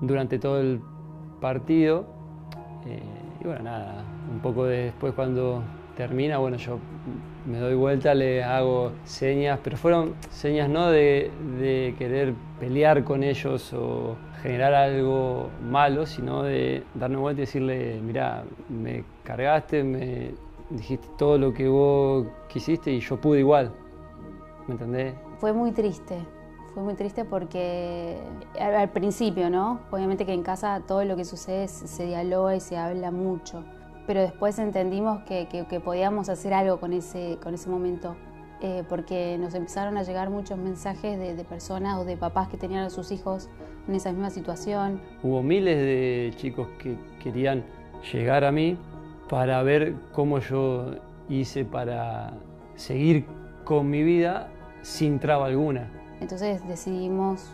durante 0.02 0.38
todo 0.38 0.60
el 0.60 0.80
partido. 1.40 2.06
y 3.40 3.44
bueno, 3.44 3.64
nada, 3.64 4.04
un 4.30 4.40
poco 4.40 4.64
después 4.66 5.14
cuando 5.14 5.62
termina, 5.98 6.38
bueno, 6.38 6.56
yo 6.58 6.78
me 7.44 7.58
doy 7.58 7.74
vuelta, 7.74 8.14
le 8.14 8.44
hago 8.44 8.92
señas, 9.02 9.58
pero 9.64 9.76
fueron 9.76 10.14
señas 10.30 10.70
no 10.70 10.92
de, 10.92 11.32
querer 11.98 12.34
pelear 12.60 13.02
con 13.02 13.24
ellos 13.24 13.72
o 13.72 14.14
generar 14.40 14.74
algo 14.74 15.50
malo, 15.60 16.06
sino 16.06 16.44
de 16.44 16.84
darme 16.94 17.16
vuelta 17.16 17.42
y 17.42 17.46
decirle, 17.46 18.00
mira, 18.00 18.44
me 18.68 19.02
cargaste, 19.24 19.82
me 19.82 20.34
dijiste 20.70 21.08
todo 21.18 21.36
lo 21.36 21.52
que 21.52 21.66
vos 21.66 22.28
quisiste 22.46 22.92
y 22.92 23.00
yo 23.00 23.20
pude 23.20 23.40
igual. 23.40 23.72
¿Me 24.68 24.74
entendés? 24.74 25.14
Fue 25.40 25.52
muy 25.52 25.72
triste, 25.72 26.16
fue 26.74 26.84
muy 26.84 26.94
triste 26.94 27.24
porque 27.24 28.18
al, 28.60 28.90
principio, 28.90 29.50
¿no? 29.50 29.80
Obviamente 29.90 30.24
que 30.24 30.32
en 30.32 30.44
casa 30.44 30.80
todo 30.86 31.04
lo 31.04 31.16
que 31.16 31.24
sucede 31.24 31.66
se 31.66 32.06
dialoga 32.06 32.54
y 32.54 32.60
se 32.60 32.76
habla 32.76 33.10
mucho 33.10 33.64
pero 34.08 34.22
después 34.22 34.58
entendimos 34.58 35.20
que, 35.24 35.46
podíamos 35.84 36.30
hacer 36.30 36.54
algo 36.54 36.80
con 36.80 36.94
ese, 36.94 37.36
con 37.42 37.52
ese 37.52 37.68
momento, 37.68 38.16
eh, 38.62 38.82
porque 38.88 39.36
nos 39.38 39.54
empezaron 39.54 39.98
a 39.98 40.02
llegar 40.02 40.30
muchos 40.30 40.56
mensajes 40.56 41.18
de, 41.18 41.44
personas 41.44 41.98
o 41.98 42.06
de 42.06 42.16
papás 42.16 42.48
que 42.48 42.56
tenían 42.56 42.84
a 42.84 42.88
sus 42.88 43.12
hijos 43.12 43.50
en 43.86 43.94
esa 43.94 44.10
misma 44.10 44.30
situación. 44.30 44.98
Hubo 45.22 45.42
miles 45.42 45.76
de 45.76 46.32
chicos 46.36 46.68
que 46.78 46.96
querían 47.22 47.66
llegar 48.10 48.44
a 48.44 48.50
mí 48.50 48.78
para 49.28 49.62
ver 49.62 49.94
cómo 50.14 50.38
yo 50.38 50.92
hice 51.28 51.66
para 51.66 52.32
seguir 52.76 53.26
con 53.64 53.90
mi 53.90 54.02
vida 54.02 54.48
sin 54.80 55.18
traba 55.18 55.48
alguna. 55.48 55.92
Entonces 56.22 56.66
decidimos 56.66 57.50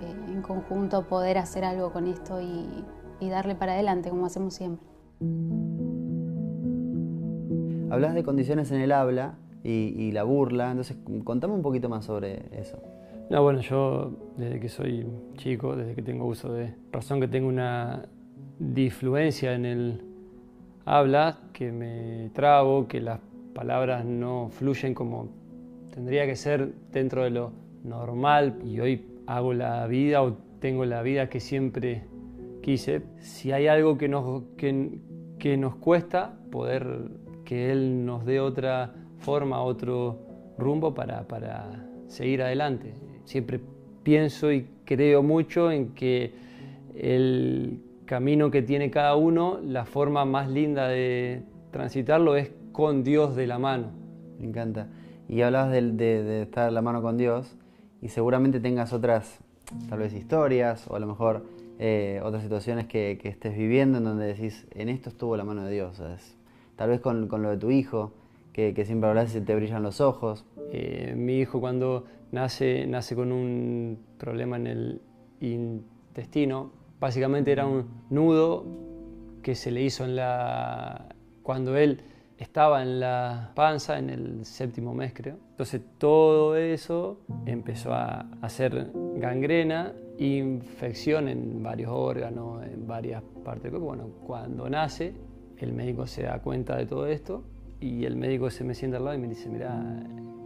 eh, 0.00 0.32
en 0.32 0.40
conjunto 0.40 1.06
poder 1.06 1.36
hacer 1.36 1.62
algo 1.62 1.92
con 1.92 2.06
esto 2.06 2.40
y, 2.40 2.86
y 3.20 3.28
darle 3.28 3.54
para 3.54 3.74
adelante 3.74 4.08
como 4.08 4.24
hacemos 4.24 4.54
siempre. 4.54 4.88
Hablas 7.90 8.14
de 8.14 8.22
condiciones 8.22 8.70
en 8.70 8.80
el 8.80 8.92
habla 8.92 9.34
y, 9.62 10.12
la 10.12 10.22
burla, 10.22 10.70
entonces 10.70 10.96
contame 11.24 11.54
un 11.54 11.62
poquito 11.62 11.88
más 11.88 12.04
sobre 12.04 12.42
eso. 12.52 12.82
No, 13.28 13.42
bueno, 13.42 13.60
yo 13.60 14.12
desde 14.36 14.58
que 14.58 14.68
soy 14.68 15.06
chico, 15.36 15.76
desde 15.76 15.94
que 15.94 16.02
tengo 16.02 16.26
uso 16.26 16.52
de 16.52 16.74
razón, 16.92 17.20
que 17.20 17.28
tengo 17.28 17.48
una 17.48 18.08
disfluencia 18.58 19.54
en 19.54 19.66
el 19.66 20.02
habla, 20.84 21.38
que 21.52 21.72
me 21.72 22.30
trago, 22.32 22.88
que 22.88 23.00
las 23.00 23.20
palabras 23.54 24.04
no 24.04 24.48
fluyen 24.50 24.94
como 24.94 25.28
tendría 25.92 26.26
que 26.26 26.36
ser 26.36 26.72
dentro 26.92 27.24
de 27.24 27.30
lo 27.30 27.52
normal 27.84 28.58
y 28.64 28.80
hoy 28.80 29.06
hago 29.26 29.52
la 29.52 29.86
vida 29.86 30.22
o 30.22 30.36
tengo 30.60 30.84
la 30.84 31.02
vida 31.02 31.28
que 31.28 31.40
siempre 31.40 32.04
quise. 32.62 33.02
Si 33.18 33.52
hay 33.52 33.66
algo 33.66 33.98
que 33.98 34.08
nos, 34.08 34.42
que, 34.56 34.98
que 35.38 35.56
nos 35.56 35.76
cuesta 35.76 36.38
poder 36.50 37.10
que 37.50 37.72
Él 37.72 38.06
nos 38.06 38.24
dé 38.24 38.38
otra 38.38 38.94
forma, 39.18 39.60
otro 39.60 40.20
rumbo 40.56 40.94
para, 40.94 41.26
seguir 42.06 42.42
adelante. 42.42 42.94
Siempre 43.24 43.58
pienso 44.04 44.52
y 44.52 44.68
creo 44.84 45.24
mucho 45.24 45.72
en 45.72 45.88
que 45.88 46.32
el 46.94 47.82
camino 48.04 48.52
que 48.52 48.62
tiene 48.62 48.92
cada 48.92 49.16
uno, 49.16 49.58
la 49.64 49.84
forma 49.84 50.24
más 50.24 50.48
linda 50.48 50.86
de 50.86 51.42
transitarlo 51.72 52.36
es 52.36 52.52
con 52.70 53.02
Dios 53.02 53.34
de 53.34 53.48
la 53.48 53.58
mano. 53.58 53.88
Me 54.38 54.46
encanta. 54.46 54.86
Y 55.28 55.42
hablabas 55.42 55.72
de, 55.72 56.42
estar 56.42 56.66
de 56.66 56.70
la 56.70 56.82
mano 56.82 57.02
con 57.02 57.18
Dios 57.18 57.56
y 58.00 58.10
seguramente 58.10 58.60
tengas 58.60 58.92
otras, 58.92 59.40
tal 59.88 59.98
vez 59.98 60.14
historias 60.14 60.86
o 60.88 60.94
a 60.94 61.00
lo 61.00 61.08
mejor 61.08 61.46
eh, 61.80 62.20
otras 62.22 62.44
situaciones 62.44 62.86
que, 62.86 63.18
estés 63.24 63.56
viviendo 63.56 63.98
en 63.98 64.04
donde 64.04 64.26
decís, 64.26 64.68
en 64.70 64.88
esto 64.88 65.08
estuvo 65.08 65.36
la 65.36 65.42
mano 65.42 65.64
de 65.64 65.72
Dios 65.72 66.00
tal 66.80 66.88
vez 66.88 67.00
con, 67.02 67.28
lo 67.28 67.50
de 67.50 67.58
tu 67.58 67.70
hijo, 67.70 68.10
que, 68.54 68.72
siempre 68.86 69.10
hablas 69.10 69.34
y 69.36 69.42
te 69.42 69.54
brillan 69.54 69.82
los 69.82 70.00
ojos. 70.00 70.46
Eh, 70.72 71.12
mi 71.14 71.38
hijo 71.38 71.60
cuando 71.60 72.06
nace, 72.32 72.86
nace 72.86 73.14
con 73.14 73.32
un 73.32 73.98
problema 74.16 74.56
en 74.56 74.66
el 74.66 75.02
intestino, 75.42 76.70
básicamente 76.98 77.52
era 77.52 77.66
un 77.66 77.84
nudo 78.08 78.64
que 79.42 79.54
se 79.54 79.70
le 79.70 79.82
hizo 79.82 80.06
en 80.06 80.16
la... 80.16 81.04
cuando 81.42 81.76
él 81.76 82.00
estaba 82.38 82.80
en 82.80 82.98
la 82.98 83.52
panza 83.54 83.98
en 83.98 84.08
el 84.08 84.46
séptimo 84.46 84.94
mes 84.94 85.12
creo. 85.12 85.36
Entonces 85.50 85.82
todo 85.98 86.56
eso 86.56 87.20
empezó 87.44 87.92
a 87.92 88.24
hacer 88.40 88.90
gangrena, 89.16 89.92
infección 90.16 91.28
en 91.28 91.62
varios 91.62 91.90
órganos, 91.92 92.64
en 92.64 92.86
varias 92.86 93.22
partes 93.44 93.64
del 93.64 93.72
cuerpo. 93.72 93.86
Bueno, 93.88 94.04
cuando 94.26 94.70
nace 94.70 95.12
el 95.64 95.72
médico 95.72 96.06
se 96.06 96.22
da 96.22 96.38
cuenta 96.40 96.76
de 96.76 96.86
todo 96.86 97.06
esto 97.06 97.42
y 97.80 98.04
el 98.04 98.16
médico 98.16 98.50
se 98.50 98.64
me 98.64 98.74
sienta 98.74 98.98
al 98.98 99.04
lado 99.04 99.16
y 99.16 99.20
me 99.20 99.28
dice, 99.28 99.48
mira, 99.48 99.74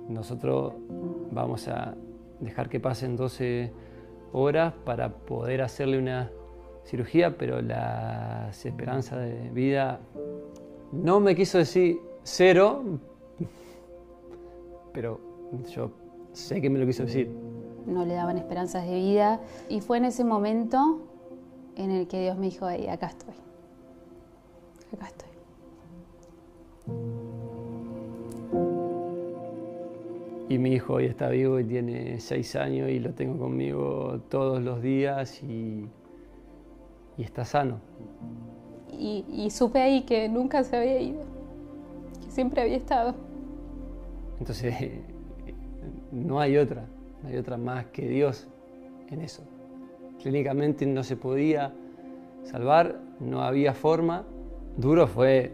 nosotros 0.08 0.74
vamos 1.30 1.68
a 1.68 1.94
dejar 2.40 2.68
que 2.68 2.80
pasen 2.80 3.16
12 3.16 3.72
horas 4.32 4.72
para 4.84 5.10
poder 5.10 5.62
hacerle 5.62 5.98
una 5.98 6.30
cirugía, 6.84 7.36
pero 7.36 7.62
las 7.62 8.64
esperanzas 8.64 9.20
de 9.20 9.50
vida 9.50 10.00
no 10.92 11.20
me 11.20 11.34
quiso 11.34 11.58
decir 11.58 11.98
cero, 12.22 12.82
pero 14.92 15.20
yo 15.74 15.90
sé 16.32 16.60
que 16.60 16.70
me 16.70 16.78
lo 16.78 16.86
quiso 16.86 17.04
decir. 17.04 17.30
No 17.86 18.04
le 18.04 18.14
daban 18.14 18.38
esperanzas 18.38 18.86
de 18.86 18.94
vida 18.94 19.40
y 19.68 19.80
fue 19.80 19.98
en 19.98 20.06
ese 20.06 20.24
momento 20.24 21.02
en 21.76 21.90
el 21.90 22.06
que 22.06 22.20
Dios 22.20 22.38
me 22.38 22.46
dijo, 22.46 22.66
acá 22.66 23.06
estoy 23.06 23.43
acá 24.94 25.06
estoy. 25.06 25.34
Y 30.48 30.58
mi 30.58 30.72
hijo 30.72 30.94
hoy 30.94 31.06
está 31.06 31.30
vivo 31.30 31.58
y 31.58 31.64
tiene 31.64 32.20
seis 32.20 32.54
años 32.54 32.90
y 32.90 33.00
lo 33.00 33.12
tengo 33.14 33.38
conmigo 33.38 34.20
todos 34.28 34.62
los 34.62 34.82
días 34.82 35.42
y, 35.42 35.88
está 37.18 37.44
sano. 37.44 37.80
Y, 38.96 39.48
supe 39.50 39.80
ahí 39.80 40.02
que 40.02 40.28
nunca 40.28 40.62
se 40.62 40.76
había 40.76 41.00
ido, 41.00 41.22
que 42.24 42.30
siempre 42.30 42.62
había 42.62 42.76
estado. 42.76 43.14
Entonces, 44.38 44.74
no 46.12 46.38
hay 46.38 46.56
otra, 46.56 46.86
no 47.22 47.30
hay 47.30 47.36
otra 47.36 47.56
más 47.56 47.86
que 47.86 48.06
Dios 48.06 48.46
en 49.10 49.22
eso. 49.22 49.42
Clínicamente 50.22 50.86
no 50.86 51.02
se 51.02 51.16
podía 51.16 51.72
salvar, 52.44 53.00
no 53.18 53.42
había 53.42 53.72
forma 53.72 54.24
Duro 54.76 55.06
fue 55.06 55.52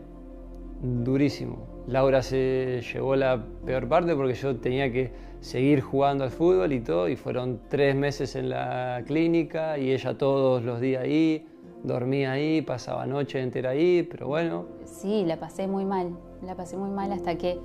durísimo. 0.83 1.85
Laura 1.87 2.23
se 2.23 2.81
llevó 2.93 3.17
la 3.17 3.45
peor 3.65 3.89
parte 3.89 4.15
porque 4.15 4.35
yo 4.35 4.57
tenía 4.57 4.91
que 4.91 5.13
seguir 5.41 5.81
jugando 5.81 6.25
al 6.25 6.31
fútbol 6.31 6.73
y 6.73 6.81
todo, 6.81 7.09
y 7.09 7.17
fueron 7.17 7.61
tres 7.69 7.95
meses 7.97 8.37
en 8.37 8.51
la 8.51 9.03
clínica 9.07 9.79
y 9.79 9.93
ella 9.93 10.17
todos 10.17 10.63
los 10.63 10.81
días 10.81 11.03
ahí, 11.03 11.47
dormía 11.83 12.33
ahí, 12.33 12.63
pasaba 12.63 13.07
noche 13.07 13.41
entera 13.41 13.71
ahí, 13.71 14.07
pero 14.11 14.29
bueno. 14.29 14.67
Sí, 14.85 15.25
la 15.27 15.39
pasé 15.39 15.67
muy 15.67 15.85
mal, 15.85 16.17
la 16.43 16.55
pasé 16.55 16.77
muy 16.77 16.91
mal 16.91 17.13
hasta 17.13 17.37
que 17.37 17.59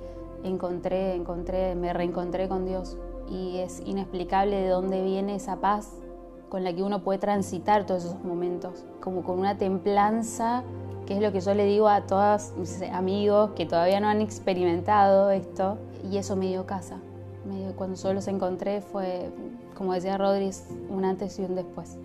encontré, 0.44 1.14
encontré, 1.14 1.74
me 1.74 1.92
reencontré 1.92 2.48
con 2.48 2.64
Dios 2.66 2.98
y 3.28 3.58
es 3.58 3.82
inexplicable 3.84 4.56
de 4.56 4.68
dónde 4.68 5.02
viene 5.02 5.34
esa 5.34 5.60
paz 5.60 6.00
con 6.48 6.64
la 6.64 6.74
que 6.74 6.82
uno 6.82 7.02
puede 7.02 7.18
transitar 7.18 7.86
todos 7.86 8.04
esos 8.04 8.24
momentos, 8.24 8.84
como 9.00 9.22
con 9.22 9.38
una 9.38 9.58
templanza 9.58 10.64
que 11.06 11.14
es 11.14 11.20
lo 11.20 11.32
que 11.32 11.40
yo 11.40 11.54
le 11.54 11.64
digo 11.64 11.88
a 11.88 12.02
todos 12.02 12.52
mis 12.56 12.82
amigos 12.82 13.50
que 13.56 13.66
todavía 13.66 14.00
no 14.00 14.08
han 14.08 14.20
experimentado 14.20 15.30
esto, 15.30 15.78
y 16.10 16.18
eso 16.18 16.36
me 16.36 16.46
dio 16.46 16.66
casa. 16.66 16.98
cuando 17.76 17.96
yo 17.96 18.12
los 18.12 18.26
encontré 18.28 18.80
fue, 18.80 19.30
como 19.74 19.92
decía 19.92 20.18
Rodri, 20.18 20.50
un 20.88 21.04
antes 21.04 21.38
y 21.38 21.42
un 21.42 21.54
después. 21.54 21.98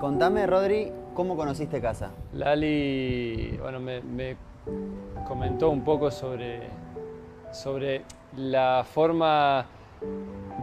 Contame, 0.00 0.46
Rodri, 0.46 0.92
¿cómo 1.14 1.36
conociste 1.36 1.80
casa? 1.80 2.10
Lali, 2.32 3.58
bueno, 3.60 3.80
me, 3.80 4.00
me 4.00 4.36
comentó 5.26 5.70
un 5.70 5.82
poco 5.82 6.10
sobre, 6.10 6.68
sobre 7.52 8.02
la 8.36 8.84
forma 8.88 9.66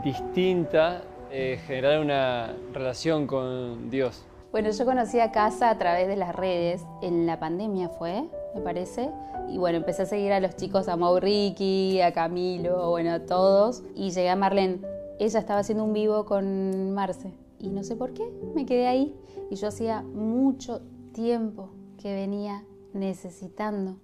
distinta 0.03 1.01
eh, 1.33 1.59
generar 1.65 1.99
una 1.99 2.53
relación 2.73 3.25
con 3.25 3.89
Dios? 3.89 4.25
Bueno, 4.51 4.69
yo 4.69 4.83
conocí 4.83 5.17
a 5.21 5.31
Casa 5.31 5.69
a 5.69 5.77
través 5.77 6.09
de 6.09 6.17
las 6.17 6.35
redes, 6.35 6.85
en 7.01 7.25
la 7.25 7.39
pandemia 7.39 7.87
fue, 7.87 8.29
me 8.53 8.59
parece, 8.59 9.09
y 9.47 9.57
bueno, 9.57 9.77
empecé 9.77 10.01
a 10.01 10.05
seguir 10.05 10.33
a 10.33 10.41
los 10.41 10.57
chicos, 10.57 10.89
a 10.89 10.97
Mauricky, 10.97 12.01
a 12.01 12.11
Camilo, 12.11 12.89
bueno, 12.89 13.11
a 13.11 13.19
todos, 13.21 13.81
y 13.95 14.11
llegué 14.11 14.29
a 14.29 14.35
Marlene. 14.35 14.81
Ella 15.19 15.39
estaba 15.39 15.61
haciendo 15.61 15.85
un 15.85 15.93
vivo 15.93 16.25
con 16.25 16.91
Marce, 16.91 17.33
y 17.59 17.69
no 17.69 17.81
sé 17.83 17.95
por 17.95 18.13
qué, 18.13 18.29
me 18.53 18.65
quedé 18.65 18.87
ahí, 18.87 19.15
y 19.49 19.55
yo 19.55 19.69
hacía 19.69 20.01
mucho 20.01 20.81
tiempo 21.13 21.69
que 21.97 22.13
venía 22.13 22.65
necesitando 22.93 23.99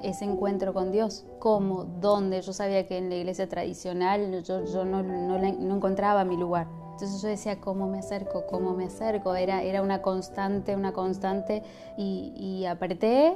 ese 0.00 0.24
encuentro 0.24 0.72
con 0.72 0.92
Dios. 0.92 1.26
¿Cómo? 1.38 1.84
¿Dónde? 1.84 2.40
Yo 2.42 2.52
sabía 2.52 2.86
que 2.86 2.98
en 2.98 3.08
la 3.08 3.16
iglesia 3.16 3.48
tradicional 3.48 4.44
yo, 4.44 4.84
no, 4.84 5.74
encontraba 5.74 6.24
mi 6.24 6.36
lugar. 6.36 6.68
Entonces 7.02 7.20
yo 7.20 7.30
decía, 7.30 7.58
¿cómo 7.58 7.88
me 7.88 7.98
acerco? 7.98 8.46
¿Cómo 8.46 8.74
me 8.74 8.84
acerco? 8.84 9.34
Era, 9.34 9.64
era 9.64 9.82
una 9.82 10.02
constante, 10.02 10.76
una 10.76 10.92
constante. 10.92 11.64
Y, 11.98 12.64
apreté 12.64 13.34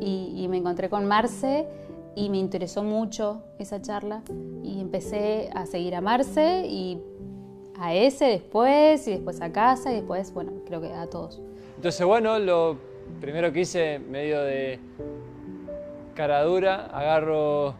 y, 0.00 0.34
y 0.36 0.48
me 0.48 0.56
encontré 0.56 0.90
con 0.90 1.04
Marce 1.04 1.68
y 2.16 2.30
me 2.30 2.38
interesó 2.38 2.82
mucho 2.82 3.44
esa 3.60 3.80
charla 3.80 4.22
y 4.64 4.80
empecé 4.80 5.50
a 5.54 5.66
seguir 5.66 5.94
a 5.94 6.00
Marce 6.00 6.66
y 6.66 7.00
a 7.78 7.94
ese 7.94 8.24
después 8.24 9.06
y 9.06 9.12
después 9.12 9.40
a 9.40 9.52
casa 9.52 9.92
y 9.92 9.94
después, 9.94 10.34
bueno, 10.34 10.50
creo 10.66 10.80
que 10.80 10.92
a 10.92 11.06
todos. 11.08 11.40
Entonces, 11.76 12.04
bueno, 12.04 12.40
lo 12.40 12.76
primero 13.20 13.52
que 13.52 13.60
hice, 13.60 14.00
medio 14.00 14.42
de 14.42 14.80
cara 16.16 16.42
dura, 16.42 16.86
agarro 16.86 17.74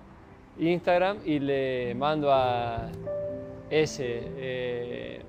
Instagram 0.56 1.18
y 1.24 1.40
le 1.40 1.96
mando 1.96 2.32
a 2.32 2.92
ese. 3.82 4.22
Eh, 4.36 5.20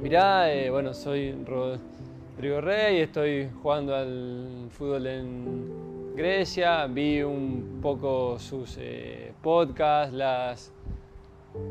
mirá, 0.00 0.52
eh, 0.52 0.70
bueno, 0.70 0.94
soy 0.94 1.32
Rodrigo 1.44 2.60
Rey, 2.60 3.00
estoy 3.00 3.50
jugando 3.60 3.94
al 3.94 4.68
fútbol 4.70 5.06
en 5.06 6.14
Grecia, 6.14 6.86
vi 6.86 7.22
un 7.22 7.80
poco 7.82 8.38
sus 8.38 8.76
eh, 8.78 9.32
podcasts, 9.42 10.14
las 10.14 10.72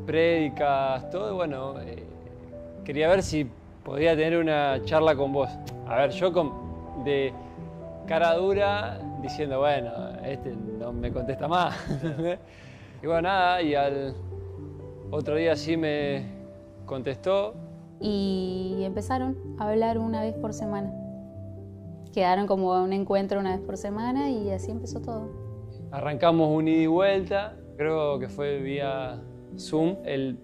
prédicas, 0.06 1.10
todo, 1.10 1.36
bueno, 1.36 1.76
quería 2.84 3.08
ver 3.08 3.24
si 3.24 3.48
podía 3.84 4.16
tener 4.18 4.38
una 4.38 4.82
charla 4.84 5.16
con 5.16 5.32
vos. 5.32 5.50
A 5.88 5.96
ver, 5.96 6.12
yo 6.12 6.34
con, 6.34 7.04
de 7.06 7.32
cara 8.06 8.34
dura 8.36 9.00
diciendo, 9.22 9.60
bueno, 9.60 9.92
este 10.26 10.54
no 10.78 10.92
me 10.92 11.12
contesta 11.12 11.48
más. 11.48 11.78
y 13.02 13.06
bueno, 13.06 13.22
nada, 13.22 13.62
y 13.62 13.76
al 13.76 14.14
otro 15.12 15.36
día 15.36 15.56
sí 15.56 15.78
me 15.78 16.24
contestó. 16.86 17.56
Y 18.02 18.82
empezaron 18.84 19.38
a 19.58 19.70
hablar 19.70 19.98
una 19.98 20.22
vez 20.22 20.36
por 20.36 20.54
semana. 20.54 20.94
Quedaron 22.14 22.48
como 22.48 22.72
un 22.82 22.94
encuentro 22.94 23.40
una 23.40 23.56
vez 23.56 23.66
por 23.66 23.78
semana 23.78 24.30
y 24.30 24.50
así 24.52 24.72
empezó 24.72 25.02
todo. 25.02 25.30
Arrancamos 25.92 26.50
un 26.50 26.68
ida 26.68 26.82
y 26.82 26.88
vuelta, 26.88 27.58
creo 27.78 28.20
que 28.20 28.30
fue 28.30 28.60
vía 28.60 29.22
Zoom. 29.58 29.98
El 30.06 30.38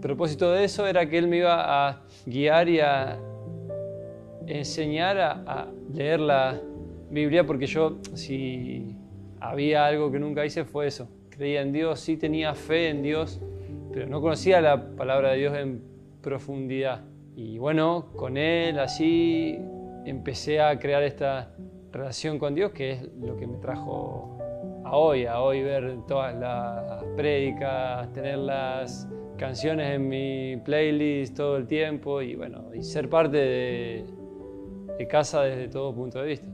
propósito 0.00 0.50
de 0.52 0.64
eso 0.64 0.86
era 0.86 1.08
que 1.08 1.18
él 1.18 1.26
me 1.26 1.38
iba 1.38 1.88
a 1.88 2.02
guiar 2.26 2.68
y 2.68 2.80
a 2.80 3.18
enseñar 4.46 5.18
a, 5.18 5.68
leer 5.92 6.20
la 6.20 6.60
Biblia, 7.10 7.46
porque 7.46 7.66
yo, 7.66 7.98
si 8.14 8.96
había 9.40 9.86
algo 9.86 10.10
que 10.10 10.18
nunca 10.18 10.44
hice, 10.44 10.64
fue 10.64 10.86
eso. 10.86 11.08
Creía 11.30 11.62
en 11.62 11.72
Dios, 11.72 12.00
sí 12.00 12.16
tenía 12.16 12.54
fe 12.54 12.88
en 12.88 13.02
Dios, 13.02 13.40
pero 13.94 14.08
no 14.08 14.20
conocía 14.20 14.60
la 14.60 14.96
palabra 14.96 15.30
de 15.30 15.38
Dios 15.38 15.56
en 15.56 15.80
profundidad. 16.20 17.04
Y 17.36 17.58
bueno, 17.58 18.06
con 18.16 18.36
Él 18.36 18.80
así 18.80 19.56
empecé 20.04 20.60
a 20.60 20.76
crear 20.80 21.04
esta 21.04 21.54
relación 21.92 22.40
con 22.40 22.56
Dios, 22.56 22.72
que 22.72 22.90
es 22.90 23.08
lo 23.22 23.36
que 23.36 23.46
me 23.46 23.56
trajo 23.58 24.36
a 24.84 24.96
hoy, 24.96 25.26
a 25.26 25.40
hoy 25.40 25.62
ver 25.62 25.98
todas 26.08 26.34
las 26.34 27.04
prédicas, 27.16 28.12
tener 28.12 28.38
las 28.38 29.08
canciones 29.38 29.94
en 29.94 30.08
mi 30.08 30.56
playlist 30.56 31.36
todo 31.36 31.56
el 31.56 31.68
tiempo 31.68 32.20
y 32.20 32.34
bueno, 32.34 32.64
y 32.74 32.82
ser 32.82 33.08
parte 33.08 33.36
de, 33.36 34.04
de 34.98 35.06
casa 35.06 35.42
desde 35.42 35.68
todo 35.68 35.94
punto 35.94 36.20
de 36.20 36.26
vista. 36.26 36.48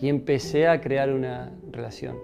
Y 0.00 0.08
empecé 0.08 0.68
a 0.68 0.80
crear 0.80 1.12
una 1.12 1.52
relación. 1.72 2.16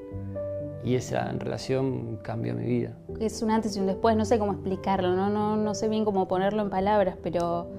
Y 0.84 0.96
esa 0.96 1.32
relación 1.32 2.18
cambió 2.22 2.54
mi 2.54 2.66
vida. 2.66 2.96
Es 3.18 3.42
un 3.42 3.50
antes 3.50 3.76
y 3.76 3.80
un 3.80 3.86
después, 3.86 4.16
no 4.16 4.24
sé 4.24 4.38
cómo 4.38 4.52
explicarlo, 4.52 5.14
no, 5.14 5.30
no, 5.30 5.56
no 5.56 5.74
sé 5.74 5.88
bien 5.88 6.04
cómo 6.04 6.28
ponerlo 6.28 6.62
en 6.62 6.68
palabras, 6.68 7.16
pero 7.22 7.70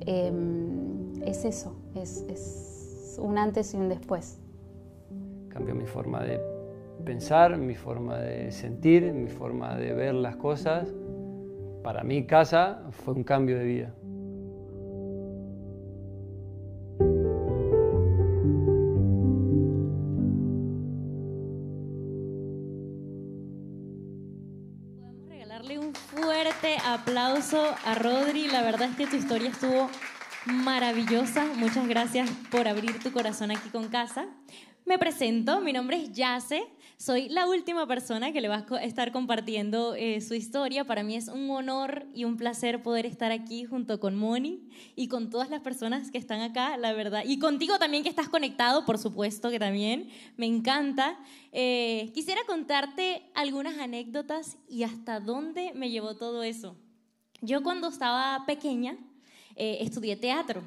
em, 0.00 1.22
es 1.22 1.44
eso, 1.44 1.76
es, 1.94 2.24
es 2.28 3.18
un 3.20 3.36
antes 3.36 3.74
y 3.74 3.76
un 3.76 3.88
después. 3.90 4.40
Cambió 5.50 5.74
mi 5.74 5.84
forma 5.84 6.22
de 6.22 6.40
pensar, 7.04 7.58
mi 7.58 7.74
forma 7.74 8.18
de 8.18 8.50
sentir, 8.50 9.12
mi 9.12 9.28
forma 9.28 9.76
de 9.76 9.92
ver 9.92 10.14
las 10.14 10.36
cosas. 10.36 10.92
Para 11.82 12.02
mí 12.02 12.26
casa 12.26 12.82
fue 12.90 13.12
un 13.12 13.24
cambio 13.24 13.58
de 13.58 13.64
vida. 13.64 13.94
Aplauso 27.04 27.62
a 27.84 27.94
Rodri. 27.94 28.48
La 28.48 28.62
verdad 28.62 28.88
es 28.88 28.96
que 28.96 29.06
tu 29.06 29.16
historia 29.16 29.50
estuvo 29.50 29.90
maravillosa. 30.46 31.44
Muchas 31.56 31.86
gracias 31.86 32.30
por 32.50 32.66
abrir 32.66 32.98
tu 32.98 33.12
corazón 33.12 33.50
aquí 33.50 33.68
con 33.68 33.88
casa. 33.88 34.26
Me 34.86 34.98
presento, 34.98 35.60
mi 35.60 35.74
nombre 35.74 35.98
es 35.98 36.12
Yace, 36.12 36.66
soy 36.96 37.28
la 37.28 37.46
última 37.46 37.86
persona 37.86 38.32
que 38.32 38.40
le 38.40 38.48
va 38.48 38.64
a 38.68 38.82
estar 38.82 39.12
compartiendo 39.12 39.94
eh, 39.94 40.22
su 40.22 40.34
historia. 40.34 40.86
Para 40.86 41.02
mí 41.02 41.14
es 41.14 41.28
un 41.28 41.50
honor 41.50 42.06
y 42.14 42.24
un 42.24 42.38
placer 42.38 42.82
poder 42.82 43.04
estar 43.04 43.32
aquí 43.32 43.64
junto 43.64 44.00
con 44.00 44.16
Moni 44.16 44.66
y 44.96 45.08
con 45.08 45.28
todas 45.28 45.50
las 45.50 45.60
personas 45.60 46.10
que 46.10 46.18
están 46.18 46.40
acá, 46.40 46.78
la 46.78 46.94
verdad. 46.94 47.22
Y 47.26 47.38
contigo 47.38 47.78
también 47.78 48.02
que 48.02 48.08
estás 48.08 48.30
conectado, 48.30 48.86
por 48.86 48.96
supuesto 48.96 49.50
que 49.50 49.58
también. 49.58 50.08
Me 50.38 50.46
encanta. 50.46 51.18
Eh, 51.52 52.10
quisiera 52.14 52.40
contarte 52.46 53.22
algunas 53.34 53.78
anécdotas 53.78 54.56
y 54.68 54.84
hasta 54.84 55.20
dónde 55.20 55.72
me 55.74 55.90
llevó 55.90 56.16
todo 56.16 56.42
eso. 56.42 56.76
Yo 57.44 57.62
cuando 57.62 57.88
estaba 57.88 58.44
pequeña 58.46 58.96
eh, 59.54 59.78
estudié 59.80 60.16
teatro 60.16 60.62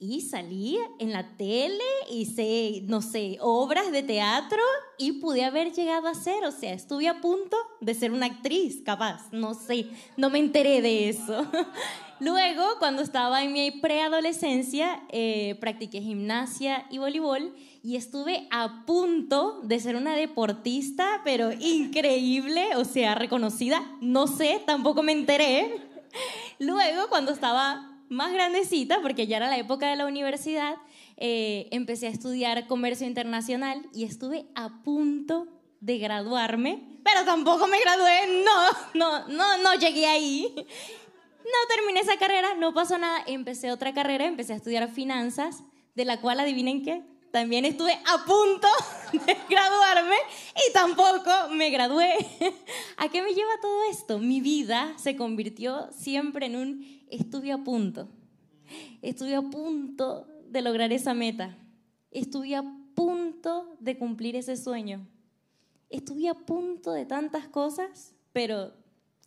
y 0.00 0.20
salí 0.20 0.78
en 0.98 1.12
la 1.12 1.36
tele, 1.36 1.84
hice, 2.10 2.82
no 2.86 3.02
sé, 3.02 3.38
obras 3.40 3.90
de 3.92 4.02
teatro 4.02 4.60
y 4.96 5.12
pude 5.12 5.44
haber 5.44 5.72
llegado 5.72 6.08
a 6.08 6.14
ser, 6.14 6.44
o 6.44 6.52
sea, 6.52 6.72
estuve 6.72 7.08
a 7.08 7.20
punto 7.20 7.56
de 7.80 7.94
ser 7.94 8.12
una 8.12 8.26
actriz, 8.26 8.82
capaz, 8.84 9.32
no 9.32 9.54
sé, 9.54 9.86
no 10.16 10.30
me 10.30 10.38
enteré 10.38 10.82
de 10.82 11.08
eso. 11.08 11.46
Luego, 12.20 12.64
cuando 12.80 13.02
estaba 13.02 13.44
en 13.44 13.52
mi 13.52 13.70
preadolescencia, 13.70 15.04
eh, 15.10 15.56
practiqué 15.60 16.00
gimnasia 16.00 16.84
y 16.90 16.98
voleibol 16.98 17.54
y 17.82 17.94
estuve 17.94 18.48
a 18.50 18.84
punto 18.86 19.60
de 19.62 19.78
ser 19.78 19.94
una 19.94 20.16
deportista, 20.16 21.22
pero 21.24 21.52
increíble, 21.52 22.74
o 22.76 22.84
sea, 22.84 23.14
reconocida, 23.14 23.84
no 24.00 24.26
sé, 24.26 24.60
tampoco 24.66 25.02
me 25.04 25.12
enteré. 25.12 25.87
Luego, 26.58 27.08
cuando 27.08 27.32
estaba 27.32 27.98
más 28.08 28.32
grandecita, 28.32 29.00
porque 29.02 29.26
ya 29.26 29.36
era 29.36 29.48
la 29.48 29.58
época 29.58 29.88
de 29.90 29.96
la 29.96 30.06
universidad, 30.06 30.76
eh, 31.16 31.68
empecé 31.70 32.06
a 32.06 32.10
estudiar 32.10 32.66
comercio 32.66 33.06
internacional 33.06 33.86
y 33.92 34.04
estuve 34.04 34.46
a 34.54 34.82
punto 34.82 35.46
de 35.80 35.98
graduarme, 35.98 37.00
pero 37.04 37.24
tampoco 37.24 37.66
me 37.66 37.80
gradué, 37.80 38.44
no, 38.44 38.70
no, 38.94 39.28
no, 39.28 39.58
no 39.58 39.74
llegué 39.74 40.06
ahí. 40.06 40.54
No 41.48 41.74
terminé 41.74 42.00
esa 42.00 42.18
carrera, 42.18 42.54
no 42.56 42.74
pasó 42.74 42.98
nada, 42.98 43.22
empecé 43.26 43.72
otra 43.72 43.94
carrera, 43.94 44.26
empecé 44.26 44.52
a 44.52 44.56
estudiar 44.56 44.86
finanzas, 44.90 45.62
de 45.94 46.04
la 46.04 46.20
cual 46.20 46.40
adivinen 46.40 46.82
qué, 46.82 47.02
también 47.30 47.64
estuve 47.64 47.92
a 47.92 48.24
punto 48.24 48.68
de 49.12 49.36
graduarme 49.48 50.16
y 50.54 50.72
tampoco 50.72 51.30
me 51.52 51.70
gradué. 51.70 52.14
¿A 52.96 53.08
qué 53.08 53.22
me 53.22 53.34
lleva 53.34 53.50
todo 53.60 53.82
esto? 53.90 54.18
Mi 54.18 54.40
vida 54.40 54.94
se 54.96 55.16
convirtió 55.16 55.90
siempre 55.92 56.46
en 56.46 56.56
un 56.56 57.04
estuve 57.10 57.52
a 57.52 57.58
punto. 57.58 58.08
Estuve 59.02 59.34
a 59.34 59.42
punto 59.42 60.26
de 60.46 60.62
lograr 60.62 60.92
esa 60.92 61.14
meta. 61.14 61.56
Estuve 62.10 62.54
a 62.56 62.64
punto 62.94 63.76
de 63.80 63.98
cumplir 63.98 64.36
ese 64.36 64.56
sueño. 64.56 65.06
Estuve 65.90 66.28
a 66.28 66.34
punto 66.34 66.92
de 66.92 67.06
tantas 67.06 67.48
cosas, 67.48 68.14
pero 68.32 68.72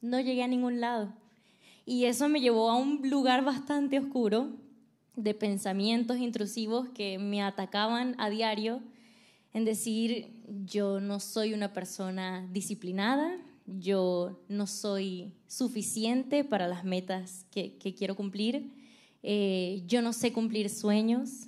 no 0.01 0.19
llegué 0.19 0.43
a 0.43 0.47
ningún 0.47 0.79
lado. 0.79 1.13
Y 1.85 2.05
eso 2.05 2.29
me 2.29 2.41
llevó 2.41 2.69
a 2.69 2.77
un 2.77 3.09
lugar 3.09 3.43
bastante 3.43 3.99
oscuro 3.99 4.60
de 5.15 5.33
pensamientos 5.33 6.17
intrusivos 6.17 6.89
que 6.89 7.17
me 7.19 7.41
atacaban 7.41 8.15
a 8.17 8.29
diario 8.29 8.81
en 9.53 9.65
decir, 9.65 10.31
yo 10.65 10.99
no 10.99 11.19
soy 11.19 11.53
una 11.53 11.73
persona 11.73 12.47
disciplinada, 12.51 13.37
yo 13.65 14.41
no 14.47 14.67
soy 14.67 15.33
suficiente 15.47 16.43
para 16.43 16.67
las 16.67 16.83
metas 16.83 17.45
que, 17.51 17.77
quiero 17.97 18.15
cumplir, 18.15 18.71
eh, 19.23 19.83
yo 19.85 20.01
no 20.01 20.13
sé 20.13 20.31
cumplir 20.31 20.69
sueños, 20.69 21.47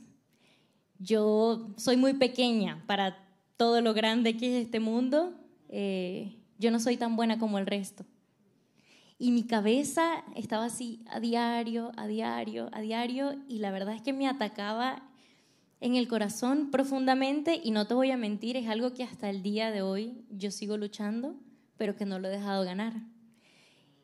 yo 0.99 1.73
soy 1.77 1.97
muy 1.97 2.13
pequeña 2.13 2.83
para 2.87 3.17
todo 3.57 3.81
lo 3.81 3.93
grande 3.93 4.37
que 4.37 4.57
es 4.57 4.65
este 4.65 4.79
mundo, 4.79 5.33
eh, 5.69 6.37
yo 6.59 6.71
no 6.71 6.79
soy 6.79 6.97
tan 6.97 7.15
buena 7.15 7.39
como 7.39 7.57
el 7.57 7.65
resto. 7.65 8.05
Y 9.23 9.31
mi 9.31 9.43
cabeza 9.43 10.21
estaba 10.35 10.65
así 10.65 10.99
a 11.07 11.21
diario, 11.21 11.93
a 11.95 12.07
diario, 12.07 12.67
a 12.73 12.81
diario, 12.81 13.41
y 13.47 13.59
la 13.59 13.71
verdad 13.71 13.95
es 13.95 14.01
que 14.01 14.11
me 14.11 14.27
atacaba 14.27 15.01
en 15.79 15.95
el 15.95 16.09
corazón 16.09 16.71
profundamente, 16.71 17.57
y 17.63 17.71
no 17.71 17.87
te 17.87 17.93
voy 17.93 18.11
a 18.11 18.17
mentir, 18.17 18.57
es 18.57 18.67
algo 18.67 18.93
que 18.93 19.05
hasta 19.05 19.29
el 19.29 19.41
día 19.41 19.71
de 19.71 19.81
hoy 19.81 20.25
yo 20.29 20.51
sigo 20.51 20.75
luchando, 20.75 21.37
pero 21.77 21.95
que 21.95 22.03
no 22.03 22.19
lo 22.19 22.27
he 22.27 22.31
dejado 22.31 22.65
ganar. 22.65 22.95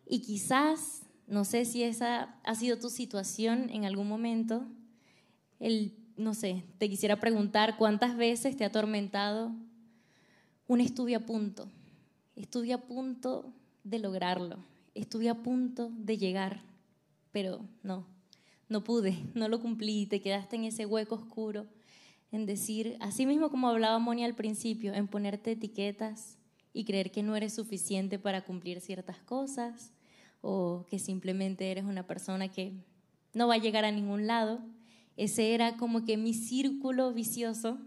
Y 0.07 0.21
quizás, 0.21 1.01
no 1.27 1.43
sé 1.43 1.65
si 1.65 1.83
esa 1.83 2.39
ha 2.45 2.55
sido 2.55 2.79
tu 2.79 2.89
situación 2.89 3.69
en 3.71 3.83
algún 3.83 4.07
momento, 4.07 4.67
el, 5.59 5.97
no 6.15 6.33
sé, 6.33 6.63
te 6.77 6.89
quisiera 6.89 7.19
preguntar 7.19 7.75
cuántas 7.75 8.15
veces 8.15 8.55
te 8.55 8.63
ha 8.63 8.67
atormentado 8.67 9.51
un 10.65 10.79
estudio 10.79 11.17
a 11.17 11.25
punto, 11.25 11.67
estuve 12.37 12.71
a 12.71 12.77
punto 12.77 13.51
de 13.83 13.99
lograrlo, 13.99 14.59
estuve 15.01 15.29
a 15.29 15.41
punto 15.41 15.91
de 15.97 16.17
llegar, 16.17 16.61
pero 17.31 17.65
no, 17.83 18.05
no 18.67 18.83
pude, 18.83 19.17
no 19.33 19.47
lo 19.47 19.61
cumplí, 19.61 20.05
te 20.05 20.21
quedaste 20.21 20.55
en 20.55 20.65
ese 20.65 20.85
hueco 20.85 21.15
oscuro, 21.15 21.67
en 22.31 22.45
decir, 22.45 22.97
así 22.99 23.25
mismo 23.25 23.49
como 23.49 23.69
hablaba 23.69 23.97
Moni 23.99 24.23
al 24.23 24.35
principio, 24.35 24.93
en 24.93 25.07
ponerte 25.07 25.51
etiquetas 25.51 26.37
y 26.73 26.85
creer 26.85 27.11
que 27.11 27.23
no 27.23 27.35
eres 27.35 27.53
suficiente 27.53 28.19
para 28.19 28.43
cumplir 28.45 28.81
ciertas 28.81 29.19
cosas 29.19 29.91
o 30.41 30.85
que 30.89 30.99
simplemente 30.99 31.71
eres 31.71 31.85
una 31.85 32.05
persona 32.05 32.49
que 32.49 32.73
no 33.33 33.47
va 33.47 33.55
a 33.55 33.59
llegar 33.59 33.85
a 33.85 33.91
ningún 33.91 34.27
lado. 34.27 34.59
Ese 35.17 35.53
era 35.53 35.77
como 35.77 36.05
que 36.05 36.17
mi 36.17 36.33
círculo 36.33 37.13
vicioso 37.13 37.79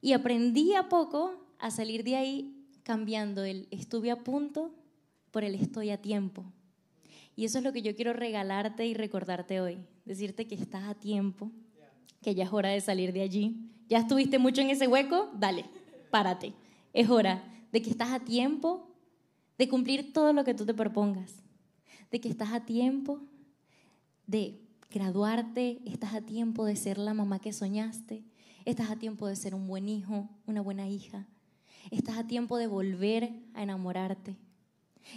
y 0.00 0.12
aprendí 0.12 0.74
a 0.74 0.88
poco 0.88 1.32
a 1.58 1.70
salir 1.70 2.04
de 2.04 2.16
ahí 2.16 2.52
cambiando 2.82 3.44
el 3.44 3.68
estuve 3.70 4.10
a 4.10 4.22
punto 4.22 4.74
por 5.36 5.44
el 5.44 5.54
estoy 5.54 5.90
a 5.90 6.00
tiempo. 6.00 6.46
Y 7.36 7.44
eso 7.44 7.58
es 7.58 7.64
lo 7.64 7.70
que 7.74 7.82
yo 7.82 7.94
quiero 7.94 8.14
regalarte 8.14 8.86
y 8.86 8.94
recordarte 8.94 9.60
hoy. 9.60 9.76
Decirte 10.06 10.46
que 10.46 10.54
estás 10.54 10.84
a 10.84 10.94
tiempo, 10.94 11.52
que 12.22 12.34
ya 12.34 12.44
es 12.44 12.52
hora 12.54 12.70
de 12.70 12.80
salir 12.80 13.12
de 13.12 13.20
allí. 13.20 13.54
¿Ya 13.86 13.98
estuviste 13.98 14.38
mucho 14.38 14.62
en 14.62 14.70
ese 14.70 14.88
hueco? 14.88 15.28
Dale, 15.38 15.66
párate. 16.10 16.54
Es 16.94 17.10
hora 17.10 17.44
de 17.70 17.82
que 17.82 17.90
estás 17.90 18.12
a 18.12 18.20
tiempo 18.20 18.88
de 19.58 19.68
cumplir 19.68 20.14
todo 20.14 20.32
lo 20.32 20.42
que 20.42 20.54
tú 20.54 20.64
te 20.64 20.72
propongas. 20.72 21.34
De 22.10 22.18
que 22.18 22.30
estás 22.30 22.54
a 22.54 22.64
tiempo 22.64 23.20
de 24.26 24.58
graduarte, 24.90 25.82
estás 25.84 26.14
a 26.14 26.22
tiempo 26.22 26.64
de 26.64 26.76
ser 26.76 26.96
la 26.96 27.12
mamá 27.12 27.40
que 27.40 27.52
soñaste, 27.52 28.24
estás 28.64 28.90
a 28.90 28.96
tiempo 28.96 29.26
de 29.26 29.36
ser 29.36 29.54
un 29.54 29.66
buen 29.66 29.86
hijo, 29.90 30.30
una 30.46 30.62
buena 30.62 30.88
hija, 30.88 31.26
Estás 31.90 32.18
a 32.18 32.26
tiempo 32.26 32.56
de 32.56 32.66
volver 32.66 33.30
a 33.54 33.62
enamorarte. 33.62 34.36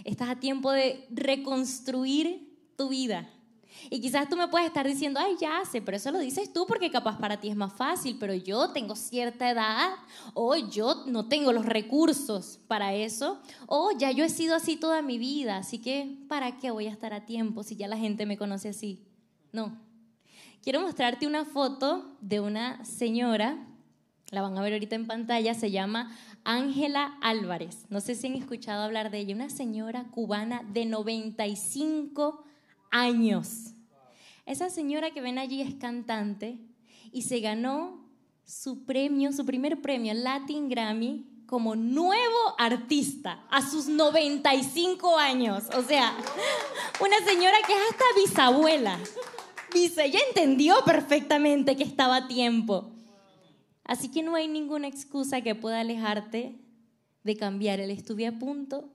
Estás 0.04 0.30
a 0.30 0.40
tiempo 0.40 0.72
de 0.72 1.06
reconstruir 1.10 2.56
tu 2.76 2.88
vida. 2.88 3.28
Y 3.88 4.00
quizás 4.00 4.28
tú 4.28 4.36
me 4.36 4.48
puedes 4.48 4.66
estar 4.66 4.86
diciendo, 4.86 5.20
ay, 5.20 5.36
ya 5.40 5.62
sé, 5.64 5.80
pero 5.80 5.96
eso 5.96 6.10
lo 6.10 6.18
dices 6.18 6.52
tú 6.52 6.66
porque 6.66 6.90
capaz 6.90 7.18
para 7.18 7.40
ti 7.40 7.48
es 7.48 7.56
más 7.56 7.72
fácil, 7.72 8.16
pero 8.18 8.34
yo 8.34 8.70
tengo 8.70 8.96
cierta 8.96 9.50
edad 9.50 9.90
o 10.34 10.56
yo 10.56 11.04
no 11.06 11.28
tengo 11.28 11.52
los 11.52 11.64
recursos 11.64 12.58
para 12.66 12.94
eso 12.94 13.40
o 13.66 13.92
ya 13.96 14.10
yo 14.10 14.24
he 14.24 14.28
sido 14.28 14.54
así 14.54 14.76
toda 14.76 15.02
mi 15.02 15.18
vida, 15.18 15.56
así 15.56 15.78
que 15.78 16.18
¿para 16.28 16.58
qué 16.58 16.70
voy 16.70 16.88
a 16.88 16.90
estar 16.90 17.14
a 17.14 17.24
tiempo 17.24 17.62
si 17.62 17.76
ya 17.76 17.88
la 17.88 17.96
gente 17.96 18.26
me 18.26 18.36
conoce 18.36 18.68
así? 18.68 19.06
No. 19.52 19.78
Quiero 20.62 20.80
mostrarte 20.80 21.26
una 21.26 21.46
foto 21.46 22.16
de 22.20 22.40
una 22.40 22.84
señora, 22.84 23.66
la 24.30 24.42
van 24.42 24.58
a 24.58 24.62
ver 24.62 24.74
ahorita 24.74 24.94
en 24.94 25.06
pantalla, 25.06 25.54
se 25.54 25.70
llama 25.70 26.16
Ángela 26.44 27.18
Álvarez. 27.20 27.86
No 27.88 28.00
sé 28.00 28.14
si 28.14 28.26
han 28.26 28.34
escuchado 28.34 28.82
hablar 28.82 29.10
de 29.10 29.18
ella, 29.18 29.34
una 29.34 29.50
señora 29.50 30.04
cubana 30.10 30.62
de 30.72 30.86
95 30.86 32.44
años. 32.90 33.74
Esa 34.46 34.70
señora 34.70 35.10
que 35.12 35.20
ven 35.20 35.38
allí 35.38 35.62
es 35.62 35.74
cantante 35.74 36.58
y 37.12 37.22
se 37.22 37.40
ganó 37.40 38.08
su 38.44 38.84
premio, 38.84 39.32
su 39.32 39.46
primer 39.46 39.80
premio, 39.80 40.12
Latin 40.14 40.68
Grammy, 40.68 41.26
como 41.46 41.74
nuevo 41.74 42.54
artista 42.58 43.44
a 43.50 43.68
sus 43.68 43.86
95 43.86 45.18
años. 45.18 45.64
O 45.76 45.82
sea, 45.82 46.16
una 47.00 47.18
señora 47.24 47.56
que 47.66 47.72
es 47.72 47.80
hasta 47.90 48.04
bisabuela. 48.16 48.98
Dice, 49.72 50.04
ella 50.06 50.20
entendió 50.28 50.76
perfectamente 50.84 51.76
que 51.76 51.84
estaba 51.84 52.16
a 52.16 52.28
tiempo. 52.28 52.90
Así 53.90 54.08
que 54.08 54.22
no 54.22 54.36
hay 54.36 54.46
ninguna 54.46 54.86
excusa 54.86 55.40
que 55.40 55.56
pueda 55.56 55.80
alejarte 55.80 56.54
de 57.24 57.36
cambiar 57.36 57.80
el 57.80 57.90
estudio 57.90 58.28
a 58.28 58.38
punto 58.38 58.88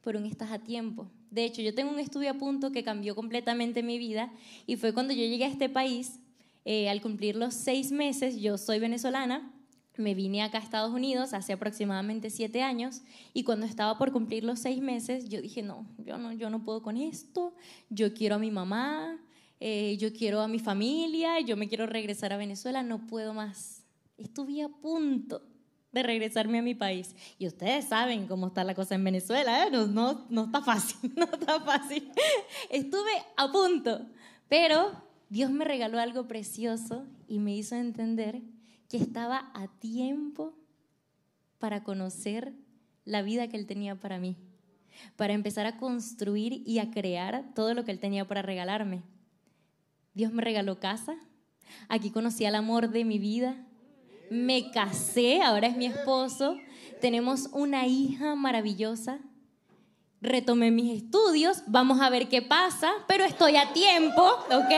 por 0.00 0.14
un 0.14 0.26
estás 0.26 0.52
a 0.52 0.60
tiempo. 0.60 1.10
De 1.32 1.44
hecho, 1.44 1.60
yo 1.60 1.74
tengo 1.74 1.90
un 1.90 1.98
estudio 1.98 2.30
a 2.30 2.34
punto 2.34 2.70
que 2.70 2.84
cambió 2.84 3.16
completamente 3.16 3.82
mi 3.82 3.98
vida 3.98 4.32
y 4.64 4.76
fue 4.76 4.94
cuando 4.94 5.12
yo 5.12 5.24
llegué 5.24 5.42
a 5.42 5.48
este 5.48 5.68
país, 5.68 6.20
eh, 6.64 6.88
al 6.88 7.00
cumplir 7.00 7.34
los 7.34 7.52
seis 7.52 7.90
meses, 7.90 8.40
yo 8.40 8.58
soy 8.58 8.78
venezolana, 8.78 9.52
me 9.96 10.14
vine 10.14 10.44
acá 10.44 10.58
a 10.58 10.62
Estados 10.62 10.92
Unidos 10.94 11.34
hace 11.34 11.52
aproximadamente 11.52 12.30
siete 12.30 12.62
años 12.62 13.02
y 13.34 13.42
cuando 13.42 13.66
estaba 13.66 13.98
por 13.98 14.12
cumplir 14.12 14.44
los 14.44 14.60
seis 14.60 14.80
meses, 14.80 15.28
yo 15.28 15.42
dije, 15.42 15.64
no, 15.64 15.84
yo 15.98 16.16
no, 16.16 16.32
yo 16.32 16.48
no 16.48 16.62
puedo 16.62 16.80
con 16.80 16.96
esto, 16.96 17.56
yo 17.90 18.14
quiero 18.14 18.36
a 18.36 18.38
mi 18.38 18.52
mamá, 18.52 19.18
eh, 19.58 19.96
yo 19.98 20.12
quiero 20.12 20.42
a 20.42 20.46
mi 20.46 20.60
familia, 20.60 21.40
yo 21.40 21.56
me 21.56 21.66
quiero 21.66 21.86
regresar 21.86 22.32
a 22.32 22.36
Venezuela, 22.36 22.84
no 22.84 23.04
puedo 23.08 23.34
más 23.34 23.77
estuve 24.18 24.62
a 24.62 24.68
punto 24.68 25.42
de 25.92 26.02
regresarme 26.02 26.58
a 26.58 26.62
mi 26.62 26.74
país. 26.74 27.14
Y 27.38 27.46
ustedes 27.46 27.86
saben 27.86 28.26
cómo 28.26 28.48
está 28.48 28.64
la 28.64 28.74
cosa 28.74 28.94
en 28.94 29.04
Venezuela, 29.04 29.66
¿eh? 29.66 29.70
no, 29.70 29.86
no, 29.86 30.26
no 30.28 30.44
está 30.44 30.60
fácil, 30.62 31.12
no 31.16 31.24
está 31.24 31.60
fácil. 31.60 32.10
Estuve 32.70 33.12
a 33.36 33.50
punto, 33.50 34.06
pero 34.48 35.02
Dios 35.30 35.50
me 35.50 35.64
regaló 35.64 35.98
algo 35.98 36.26
precioso 36.26 37.06
y 37.26 37.38
me 37.38 37.56
hizo 37.56 37.74
entender 37.76 38.42
que 38.88 38.96
estaba 38.96 39.50
a 39.54 39.68
tiempo 39.78 40.54
para 41.58 41.82
conocer 41.82 42.54
la 43.04 43.22
vida 43.22 43.48
que 43.48 43.56
Él 43.56 43.66
tenía 43.66 43.96
para 43.96 44.18
mí, 44.18 44.36
para 45.16 45.32
empezar 45.32 45.66
a 45.66 45.76
construir 45.76 46.62
y 46.66 46.78
a 46.78 46.90
crear 46.90 47.52
todo 47.54 47.74
lo 47.74 47.84
que 47.84 47.90
Él 47.90 47.98
tenía 47.98 48.26
para 48.26 48.42
regalarme. 48.42 49.02
Dios 50.14 50.32
me 50.32 50.42
regaló 50.42 50.80
casa, 50.80 51.16
aquí 51.88 52.10
conocí 52.10 52.44
al 52.44 52.54
amor 52.54 52.90
de 52.90 53.04
mi 53.04 53.18
vida, 53.18 53.67
me 54.30 54.70
casé, 54.70 55.42
ahora 55.42 55.68
es 55.68 55.76
mi 55.76 55.86
esposo, 55.86 56.56
tenemos 57.00 57.48
una 57.52 57.86
hija 57.86 58.34
maravillosa, 58.34 59.20
retomé 60.20 60.70
mis 60.70 61.02
estudios, 61.02 61.62
vamos 61.66 62.00
a 62.00 62.10
ver 62.10 62.28
qué 62.28 62.42
pasa, 62.42 62.92
pero 63.06 63.24
estoy 63.24 63.56
a 63.56 63.72
tiempo, 63.72 64.22
¿ok? 64.22 64.72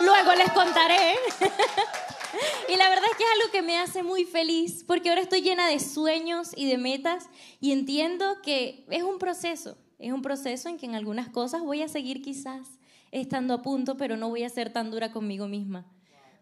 Luego 0.00 0.34
les 0.34 0.50
contaré. 0.52 1.14
y 2.72 2.76
la 2.76 2.88
verdad 2.88 3.04
es 3.10 3.16
que 3.16 3.24
es 3.24 3.30
algo 3.40 3.52
que 3.52 3.62
me 3.62 3.78
hace 3.78 4.02
muy 4.02 4.24
feliz, 4.24 4.84
porque 4.86 5.10
ahora 5.10 5.20
estoy 5.20 5.42
llena 5.42 5.68
de 5.68 5.80
sueños 5.80 6.50
y 6.56 6.66
de 6.66 6.78
metas 6.78 7.28
y 7.60 7.72
entiendo 7.72 8.40
que 8.42 8.86
es 8.90 9.02
un 9.02 9.18
proceso, 9.18 9.76
es 9.98 10.12
un 10.12 10.22
proceso 10.22 10.68
en 10.68 10.78
que 10.78 10.86
en 10.86 10.94
algunas 10.94 11.28
cosas 11.28 11.62
voy 11.62 11.82
a 11.82 11.88
seguir 11.88 12.22
quizás 12.22 12.66
estando 13.12 13.54
a 13.54 13.62
punto, 13.62 13.96
pero 13.96 14.16
no 14.16 14.28
voy 14.28 14.44
a 14.44 14.48
ser 14.48 14.72
tan 14.72 14.90
dura 14.90 15.12
conmigo 15.12 15.46
misma. 15.46 15.84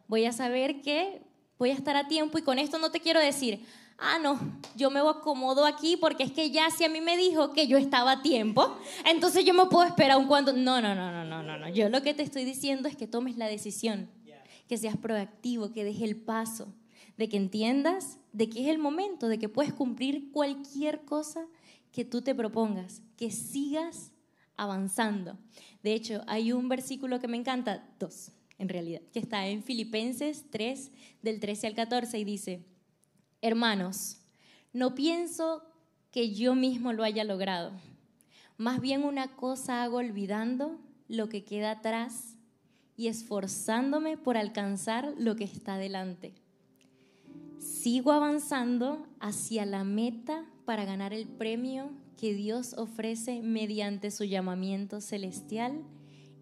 Voy 0.07 0.25
a 0.27 0.33
saber 0.33 0.81
que 0.81 1.23
voy 1.59 1.71
a 1.71 1.75
estar 1.75 1.97
a 1.97 2.09
tiempo 2.09 2.39
y 2.39 2.43
con 2.43 2.59
esto 2.59 2.79
no 2.79 2.91
te 2.91 3.01
quiero 3.01 3.21
decir, 3.21 3.65
ah, 3.99 4.19
no, 4.19 4.39
yo 4.77 4.91
me 4.91 5.01
acomodo 5.01 5.67
aquí 5.67 5.97
porque 5.97 6.23
es 6.23 6.33
que 6.33 6.51
ya 6.51 6.71
si 6.71 6.85
a 6.85 6.89
mí 6.89 7.01
me 7.01 7.17
dijo 7.17 7.53
que 7.53 7.67
yo 7.67 7.77
estaba 7.77 8.13
a 8.13 8.23
tiempo, 8.23 8.79
entonces 9.05 9.45
yo 9.45 9.55
me 9.55 9.67
puedo 9.67 9.87
esperar 9.87 10.19
un 10.19 10.27
cuando. 10.27 10.53
No, 10.53 10.81
no, 10.81 10.95
no, 10.95 11.11
no, 11.13 11.25
no, 11.25 11.43
no, 11.43 11.59
no. 11.59 11.69
Yo 11.69 11.89
lo 11.89 12.03
que 12.03 12.15
te 12.15 12.23
estoy 12.23 12.45
diciendo 12.45 12.89
es 12.89 12.97
que 12.97 13.07
tomes 13.07 13.37
la 13.37 13.47
decisión, 13.47 14.09
que 14.69 14.77
seas 14.77 14.97
proactivo, 14.97 15.73
que 15.73 15.85
dejes 15.85 16.03
el 16.03 16.17
paso, 16.17 16.69
de 17.17 17.29
que 17.29 17.37
entiendas 17.37 18.19
de 18.33 18.49
que 18.49 18.63
es 18.63 18.69
el 18.69 18.79
momento, 18.79 19.29
de 19.29 19.39
que 19.39 19.49
puedes 19.49 19.73
cumplir 19.73 20.31
cualquier 20.31 21.05
cosa 21.05 21.47
que 21.91 22.05
tú 22.05 22.23
te 22.23 22.35
propongas, 22.35 23.03
que 23.17 23.31
sigas 23.31 24.13
avanzando. 24.57 25.39
De 25.83 25.95
hecho, 25.95 26.23
hay 26.27 26.53
un 26.53 26.69
versículo 26.69 27.19
que 27.19 27.29
me 27.29 27.37
encanta, 27.37 27.89
dos, 27.99 28.31
en 28.59 28.69
realidad, 28.69 29.01
que 29.13 29.21
está 29.21 29.47
en 29.47 29.63
Filipenses 29.63 30.45
3, 30.51 30.91
del 31.23 31.41
13 31.41 31.69
al 31.69 31.75
14, 31.75 32.19
y 32.19 32.25
dice, 32.25 32.65
hermanos, 33.41 34.19
no 34.73 34.95
pienso 34.95 35.63
que 36.11 36.35
yo 36.35 36.55
mismo 36.55 36.93
lo 36.93 37.05
haya 37.05 37.25
logrado, 37.25 37.73
más 38.57 38.81
bien 38.81 39.05
una 39.05 39.37
cosa 39.37 39.85
hago 39.85 39.99
olvidando 39.99 40.79
lo 41.07 41.29
que 41.29 41.45
queda 41.45 41.71
atrás 41.71 42.35
y 42.97 43.07
esforzándome 43.07 44.19
por 44.19 44.37
alcanzar 44.37 45.15
lo 45.17 45.37
que 45.37 45.45
está 45.45 45.79
delante. 45.79 46.35
sigo 47.61 48.13
avanzando 48.13 49.07
hacia 49.21 49.65
la 49.65 49.85
meta 49.85 50.45
para 50.65 50.85
ganar 50.85 51.13
el 51.13 51.27
premio 51.27 51.91
que 52.17 52.35
Dios 52.35 52.75
ofrece 52.75 53.41
mediante 53.43 54.11
su 54.11 54.25
llamamiento 54.25 55.01
celestial 55.01 55.85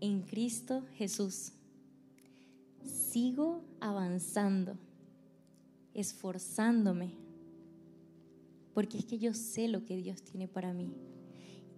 en 0.00 0.22
Cristo 0.22 0.82
Jesús. 0.94 1.52
Sigo 3.16 3.64
avanzando, 3.80 4.76
esforzándome, 5.94 7.14
porque 8.74 8.98
es 8.98 9.06
que 9.06 9.16
yo 9.16 9.32
sé 9.32 9.68
lo 9.68 9.86
que 9.86 9.96
Dios 9.96 10.20
tiene 10.20 10.48
para 10.48 10.74
mí. 10.74 10.92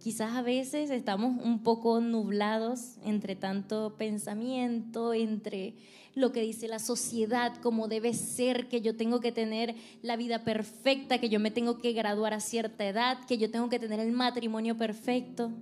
Quizás 0.00 0.34
a 0.34 0.42
veces 0.42 0.90
estamos 0.90 1.40
un 1.44 1.62
poco 1.62 2.00
nublados 2.00 2.96
entre 3.04 3.36
tanto 3.36 3.94
pensamiento, 3.96 5.14
entre 5.14 5.76
lo 6.16 6.32
que 6.32 6.42
dice 6.42 6.66
la 6.66 6.80
sociedad, 6.80 7.54
como 7.58 7.86
debe 7.86 8.14
ser, 8.14 8.68
que 8.68 8.80
yo 8.80 8.96
tengo 8.96 9.20
que 9.20 9.30
tener 9.30 9.76
la 10.02 10.16
vida 10.16 10.42
perfecta, 10.42 11.20
que 11.20 11.28
yo 11.28 11.38
me 11.38 11.52
tengo 11.52 11.78
que 11.78 11.92
graduar 11.92 12.34
a 12.34 12.40
cierta 12.40 12.84
edad, 12.84 13.24
que 13.28 13.38
yo 13.38 13.48
tengo 13.48 13.68
que 13.68 13.78
tener 13.78 14.00
el 14.00 14.10
matrimonio 14.10 14.76
perfecto. 14.76 15.52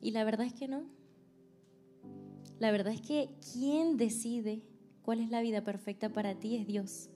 Y 0.00 0.12
la 0.12 0.22
verdad 0.22 0.46
es 0.46 0.52
que 0.54 0.68
no. 0.68 0.97
La 2.58 2.70
verdad 2.70 2.92
es 2.92 3.00
que 3.00 3.30
quien 3.52 3.96
decide 3.96 4.62
cuál 5.02 5.20
es 5.20 5.30
la 5.30 5.40
vida 5.40 5.62
perfecta 5.62 6.08
para 6.08 6.34
ti 6.34 6.56
es 6.56 6.66
Dios. 6.66 7.08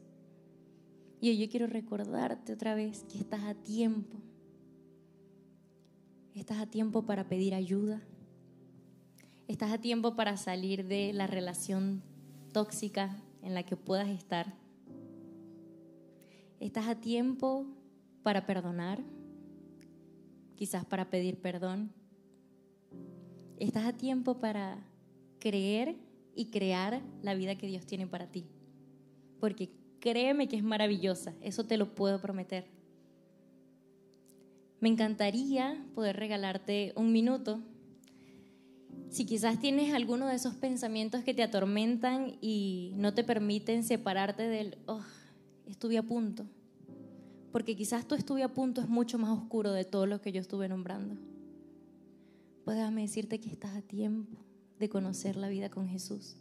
Y 1.20 1.30
hoy 1.30 1.38
yo 1.38 1.48
quiero 1.48 1.66
recordarte 1.66 2.52
otra 2.52 2.74
vez 2.74 3.04
que 3.04 3.18
estás 3.18 3.42
a 3.44 3.54
tiempo. 3.54 4.16
Estás 6.34 6.58
a 6.58 6.66
tiempo 6.66 7.04
para 7.04 7.28
pedir 7.28 7.54
ayuda. 7.54 8.00
Estás 9.48 9.72
a 9.72 9.78
tiempo 9.78 10.14
para 10.14 10.36
salir 10.36 10.86
de 10.86 11.12
la 11.12 11.26
relación 11.26 12.02
tóxica 12.52 13.16
en 13.42 13.54
la 13.54 13.64
que 13.64 13.76
puedas 13.76 14.08
estar. 14.08 14.54
Estás 16.60 16.86
a 16.86 17.00
tiempo 17.00 17.66
para 18.22 18.46
perdonar, 18.46 19.00
quizás 20.54 20.84
para 20.84 21.10
pedir 21.10 21.40
perdón. 21.40 21.92
Estás 23.58 23.84
a 23.84 23.92
tiempo 23.92 24.38
para 24.38 24.78
creer 25.42 25.96
y 26.36 26.46
crear 26.46 27.02
la 27.20 27.34
vida 27.34 27.58
que 27.58 27.66
Dios 27.66 27.84
tiene 27.84 28.06
para 28.06 28.28
ti. 28.28 28.44
Porque 29.40 29.70
créeme 29.98 30.46
que 30.46 30.54
es 30.54 30.62
maravillosa, 30.62 31.34
eso 31.40 31.64
te 31.64 31.76
lo 31.76 31.96
puedo 31.96 32.20
prometer. 32.20 32.64
Me 34.78 34.88
encantaría 34.88 35.84
poder 35.96 36.16
regalarte 36.16 36.92
un 36.94 37.10
minuto. 37.10 37.60
Si 39.10 39.26
quizás 39.26 39.58
tienes 39.58 39.92
alguno 39.92 40.28
de 40.28 40.36
esos 40.36 40.54
pensamientos 40.54 41.24
que 41.24 41.34
te 41.34 41.42
atormentan 41.42 42.36
y 42.40 42.92
no 42.96 43.12
te 43.12 43.24
permiten 43.24 43.82
separarte 43.82 44.44
del, 44.44 44.78
oh, 44.86 45.02
estuve 45.66 45.98
a 45.98 46.04
punto. 46.04 46.46
Porque 47.50 47.74
quizás 47.74 48.06
tu 48.06 48.14
estuve 48.14 48.44
a 48.44 48.54
punto 48.54 48.80
es 48.80 48.88
mucho 48.88 49.18
más 49.18 49.36
oscuro 49.36 49.72
de 49.72 49.84
todo 49.84 50.06
lo 50.06 50.20
que 50.20 50.30
yo 50.30 50.40
estuve 50.40 50.68
nombrando. 50.68 51.16
Pues 52.64 52.76
déjame 52.76 53.02
decirte 53.02 53.40
que 53.40 53.50
estás 53.50 53.76
a 53.76 53.82
tiempo 53.82 54.38
de 54.82 54.88
conocer 54.88 55.36
la 55.36 55.48
vida 55.48 55.70
con 55.70 55.86
Jesús. 55.86 56.34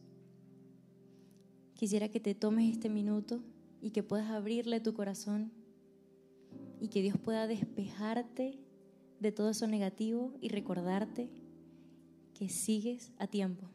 Quisiera 1.76 2.10
que 2.10 2.20
te 2.20 2.34
tomes 2.34 2.72
este 2.72 2.90
minuto 2.90 3.44
y 3.82 3.92
que 3.92 4.02
puedas 4.02 4.32
abrirle 4.32 4.80
tu 4.80 4.96
corazón 4.96 5.52
y 6.80 6.88
que 6.88 7.04
Dios 7.04 7.20
pueda 7.20 7.46
despejarte 7.46 8.58
de 9.20 9.32
todo 9.32 9.52
eso 9.52 9.68
negativo 9.68 10.34
y 10.42 10.50
recordarte 10.50 11.30
que 12.34 12.50
sigues 12.50 13.12
a 13.20 13.28
tiempo. 13.28 13.70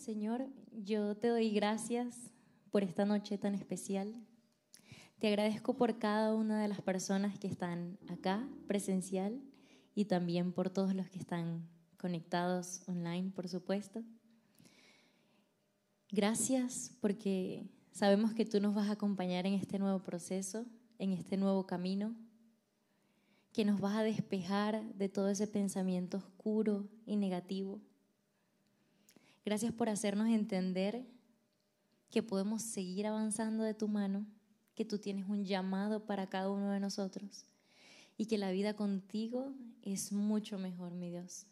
Señor, 0.00 0.48
yo 0.72 1.14
te 1.14 1.28
doy 1.28 1.50
gracias 1.50 2.32
por 2.70 2.82
esta 2.82 3.04
noche 3.04 3.36
tan 3.36 3.54
especial. 3.54 4.14
Te 5.18 5.28
agradezco 5.28 5.76
por 5.76 5.98
cada 5.98 6.34
una 6.34 6.62
de 6.62 6.68
las 6.68 6.80
personas 6.80 7.38
que 7.38 7.46
están 7.46 7.98
acá 8.08 8.48
presencial 8.66 9.42
y 9.94 10.06
también 10.06 10.52
por 10.54 10.70
todos 10.70 10.94
los 10.94 11.10
que 11.10 11.18
están 11.18 11.68
conectados 11.98 12.80
online, 12.88 13.30
por 13.32 13.46
supuesto. 13.46 14.02
Gracias 16.10 16.96
porque 17.02 17.68
sabemos 17.92 18.32
que 18.32 18.46
tú 18.46 18.58
nos 18.58 18.74
vas 18.74 18.88
a 18.88 18.92
acompañar 18.92 19.46
en 19.46 19.52
este 19.52 19.78
nuevo 19.78 19.98
proceso, 19.98 20.64
en 20.98 21.12
este 21.12 21.36
nuevo 21.36 21.66
camino, 21.66 22.16
que 23.52 23.66
nos 23.66 23.78
vas 23.82 23.96
a 23.96 24.02
despejar 24.02 24.82
de 24.94 25.10
todo 25.10 25.28
ese 25.28 25.46
pensamiento 25.46 26.16
oscuro 26.16 26.88
y 27.04 27.16
negativo 27.16 27.82
Gracias 29.44 29.72
por 29.72 29.88
hacernos 29.88 30.28
entender 30.28 31.06
que 32.10 32.22
podemos 32.22 32.62
seguir 32.62 33.06
avanzando 33.06 33.62
de 33.62 33.74
tu 33.74 33.88
mano, 33.88 34.26
que 34.74 34.84
tú 34.84 34.98
tienes 34.98 35.28
un 35.28 35.44
llamado 35.44 36.04
para 36.06 36.28
cada 36.28 36.50
uno 36.50 36.70
de 36.70 36.80
nosotros 36.80 37.46
y 38.16 38.26
que 38.26 38.38
la 38.38 38.50
vida 38.50 38.74
contigo 38.74 39.54
es 39.82 40.12
mucho 40.12 40.58
mejor, 40.58 40.92
mi 40.92 41.10
Dios. 41.10 41.46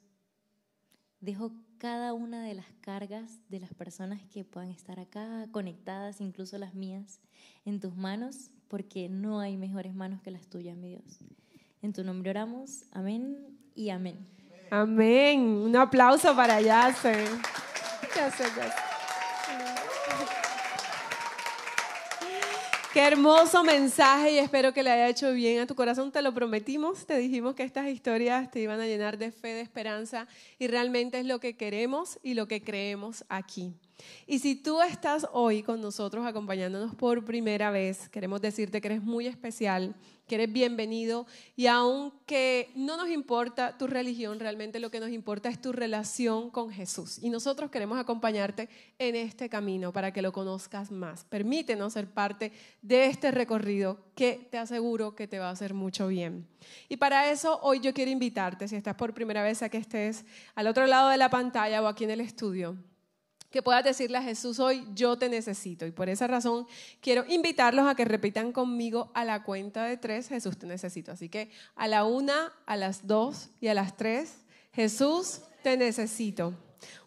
Dejo 1.21 1.53
cada 1.79 2.13
una 2.13 2.43
de 2.43 2.55
las 2.55 2.67
cargas 2.81 3.41
de 3.49 3.61
las 3.61 3.73
personas 3.73 4.23
que 4.33 4.45
puedan 4.45 4.71
estar 4.71 5.01
acá 5.01 5.49
conectadas, 5.51 6.21
incluso 6.21 6.59
las 6.59 6.75
mías, 6.75 7.21
en 7.65 7.81
tus 7.81 7.97
manos, 7.97 8.51
porque 8.69 9.09
no 9.09 9.41
hay 9.41 9.57
mejores 9.57 9.95
manos 9.95 10.21
que 10.21 10.31
las 10.31 10.47
tuyas, 10.49 10.77
mi 10.77 10.91
Dios. 10.91 11.21
En 11.81 11.93
tu 11.93 12.05
nombre 12.05 12.31
oramos. 12.31 12.85
Amén 12.93 13.59
y 13.75 13.91
amén. 13.91 14.19
Amén. 14.71 15.41
Un 15.41 15.77
aplauso 15.77 16.35
para 16.37 16.61
Yase. 16.61 17.25
Qué 22.93 23.01
hermoso 23.01 23.63
mensaje 23.63 24.33
y 24.33 24.39
espero 24.39 24.73
que 24.73 24.83
le 24.83 24.91
haya 24.91 25.09
hecho 25.09 25.33
bien 25.33 25.61
a 25.61 25.67
tu 25.67 25.75
corazón. 25.75 26.11
Te 26.11 26.21
lo 26.21 26.35
prometimos, 26.35 27.07
te 27.07 27.17
dijimos 27.17 27.55
que 27.55 27.63
estas 27.63 27.87
historias 27.87 28.51
te 28.51 28.61
iban 28.61 28.81
a 28.81 28.87
llenar 28.87 29.19
de 29.19 29.31
fe, 29.31 29.49
de 29.49 29.61
esperanza 29.61 30.27
y 30.59 30.67
realmente 30.67 31.21
es 31.21 31.27
lo 31.27 31.39
que 31.39 31.57
queremos 31.57 32.19
y 32.23 32.35
lo 32.35 32.49
que 32.49 32.63
creemos 32.63 33.25
aquí. 33.29 33.75
Y 34.27 34.39
si 34.41 34.55
tú 34.55 34.81
estás 34.83 35.27
hoy 35.33 35.63
con 35.63 35.81
nosotros 35.81 36.27
acompañándonos 36.27 36.95
por 36.95 37.25
primera 37.25 37.71
vez, 37.71 38.09
queremos 38.09 38.41
decirte 38.41 38.81
que 38.81 38.89
eres 38.89 39.03
muy 39.03 39.27
especial, 39.27 39.95
que 40.27 40.35
eres 40.35 40.53
bienvenido 40.53 41.27
y 41.57 41.67
aunque 41.67 42.71
no 42.77 42.97
nos 42.97 43.09
importa 43.09 43.79
tu 43.79 43.87
religión, 43.87 44.39
realmente 44.39 44.79
lo 44.79 44.91
que 44.91 45.01
nos 45.01 45.11
importa 45.11 45.49
es 45.49 45.61
tu 45.61 45.73
relación 45.73 46.51
con 46.51 46.71
Jesús. 46.71 47.19
Y 47.23 47.31
nosotros 47.31 47.71
queremos 47.71 47.99
acompañarte 47.99 48.69
en 48.99 49.17
este 49.17 49.49
camino 49.49 49.93
para 49.93 50.13
que 50.13 50.23
lo 50.23 50.31
conozcas 50.31 50.91
más. 50.91 51.25
Permítenos 51.25 51.95
ser 51.95 52.07
parte 52.07 52.53
de 52.83 53.07
este 53.07 53.31
recorrido 53.31 53.99
que 54.15 54.49
te 54.51 54.59
aseguro 54.59 55.15
que 55.15 55.27
te 55.27 55.39
va 55.39 55.49
a 55.49 55.53
hacer 55.53 55.73
mucho 55.73 56.09
bien. 56.09 56.47
Y 56.89 56.99
para 56.99 57.31
eso 57.31 57.59
hoy 57.63 57.81
yo 57.81 57.95
quiero 57.95 58.11
invitarte, 58.11 58.69
si 58.69 58.77
estás 58.77 58.95
por 58.95 59.15
primera 59.15 59.43
vez 59.43 59.63
a 59.63 59.71
que 59.71 59.79
estés 59.79 60.27
al 60.55 60.67
otro 60.67 60.87
lado 60.87 61.09
de 61.09 61.17
la 61.17 61.31
pantalla 61.31 61.83
o 61.83 61.87
aquí 61.87 62.05
en 62.05 62.11
el 62.11 62.21
estudio 62.21 62.77
que 63.51 63.63
puedas 63.63 63.85
decirle 63.85 64.19
a 64.19 64.23
Jesús 64.23 64.59
hoy, 64.59 64.87
yo 64.95 65.17
te 65.17 65.29
necesito. 65.29 65.87
Y 65.87 65.91
por 65.91 66.09
esa 66.09 66.27
razón 66.27 66.67
quiero 67.01 67.25
invitarlos 67.29 67.87
a 67.87 67.95
que 67.95 68.05
repitan 68.05 68.53
conmigo 68.53 69.11
a 69.15 69.25
la 69.25 69.43
cuenta 69.43 69.85
de 69.85 69.97
tres, 69.97 70.29
Jesús 70.29 70.59
te 70.59 70.67
necesito. 70.67 71.13
Así 71.13 71.29
que 71.29 71.51
a 71.77 71.89
la 71.89 72.05
una, 72.05 72.53
a 72.67 72.77
las 72.77 73.07
dos 73.07 73.51
y 73.61 73.69
a 73.69 73.75
las 73.75 73.97
tres, 73.97 74.37
Jesús 74.73 75.41
te 75.63 75.77
necesito. 75.77 76.55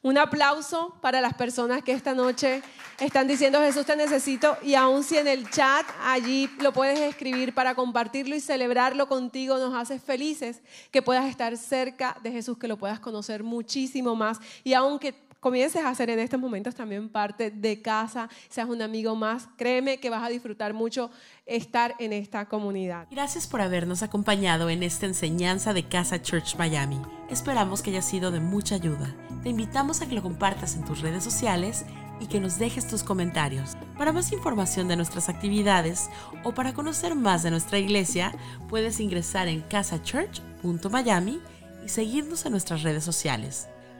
Un 0.01 0.17
aplauso 0.17 0.95
para 1.01 1.21
las 1.21 1.33
personas 1.35 1.83
que 1.83 1.93
esta 1.93 2.13
noche 2.13 2.61
están 2.99 3.27
diciendo 3.27 3.59
Jesús 3.59 3.85
te 3.85 3.95
necesito 3.95 4.57
y 4.61 4.75
aun 4.75 5.03
si 5.03 5.17
en 5.17 5.27
el 5.27 5.49
chat 5.49 5.85
allí 6.03 6.49
lo 6.59 6.73
puedes 6.73 6.99
escribir 6.99 7.53
para 7.53 7.73
compartirlo 7.73 8.35
y 8.35 8.41
celebrarlo 8.41 9.07
contigo, 9.07 9.57
nos 9.57 9.73
hace 9.73 9.99
felices 9.99 10.61
que 10.91 11.01
puedas 11.01 11.29
estar 11.29 11.55
cerca 11.55 12.17
de 12.21 12.31
Jesús, 12.31 12.57
que 12.57 12.67
lo 12.67 12.77
puedas 12.77 12.99
conocer 12.99 13.43
muchísimo 13.43 14.15
más 14.15 14.39
y 14.63 14.73
aunque 14.73 15.15
comiences 15.41 15.83
a 15.83 15.89
hacer 15.89 16.09
en 16.11 16.19
estos 16.19 16.39
momentos 16.39 16.75
también 16.75 17.09
parte 17.09 17.49
de 17.51 17.81
casa, 17.81 18.29
seas 18.47 18.69
un 18.69 18.81
amigo 18.81 19.15
más, 19.15 19.49
créeme 19.57 19.99
que 19.99 20.09
vas 20.09 20.23
a 20.23 20.29
disfrutar 20.29 20.73
mucho 20.73 21.11
estar 21.47 21.95
en 21.99 22.13
esta 22.13 22.45
comunidad. 22.45 23.07
Gracias 23.11 23.47
por 23.47 23.59
habernos 23.59 24.03
acompañado 24.03 24.69
en 24.69 24.83
esta 24.83 25.07
enseñanza 25.07 25.73
de 25.73 25.87
Casa 25.87 26.21
Church 26.21 26.55
Miami. 26.57 27.01
Esperamos 27.29 27.81
que 27.81 27.89
haya 27.89 28.03
sido 28.03 28.29
de 28.29 28.39
mucha 28.39 28.75
ayuda. 28.75 29.15
Te 29.41 29.49
invitamos 29.49 30.01
a 30.01 30.07
que 30.07 30.13
lo 30.13 30.21
compartas 30.21 30.75
en 30.75 30.85
tus 30.85 31.01
redes 31.01 31.23
sociales 31.23 31.85
y 32.19 32.27
que 32.27 32.39
nos 32.39 32.59
dejes 32.59 32.87
tus 32.87 33.01
comentarios. 33.01 33.75
Para 33.97 34.11
más 34.11 34.31
información 34.31 34.87
de 34.87 34.95
nuestras 34.95 35.27
actividades 35.27 36.11
o 36.43 36.53
para 36.53 36.73
conocer 36.73 37.15
más 37.15 37.41
de 37.41 37.49
nuestra 37.49 37.79
iglesia, 37.79 38.31
puedes 38.69 38.99
ingresar 38.99 39.47
en 39.47 39.61
casachurch.miami 39.61 41.41
y 41.83 41.89
seguirnos 41.89 42.45
en 42.45 42.51
nuestras 42.51 42.83
redes 42.83 43.03
sociales. 43.03 43.67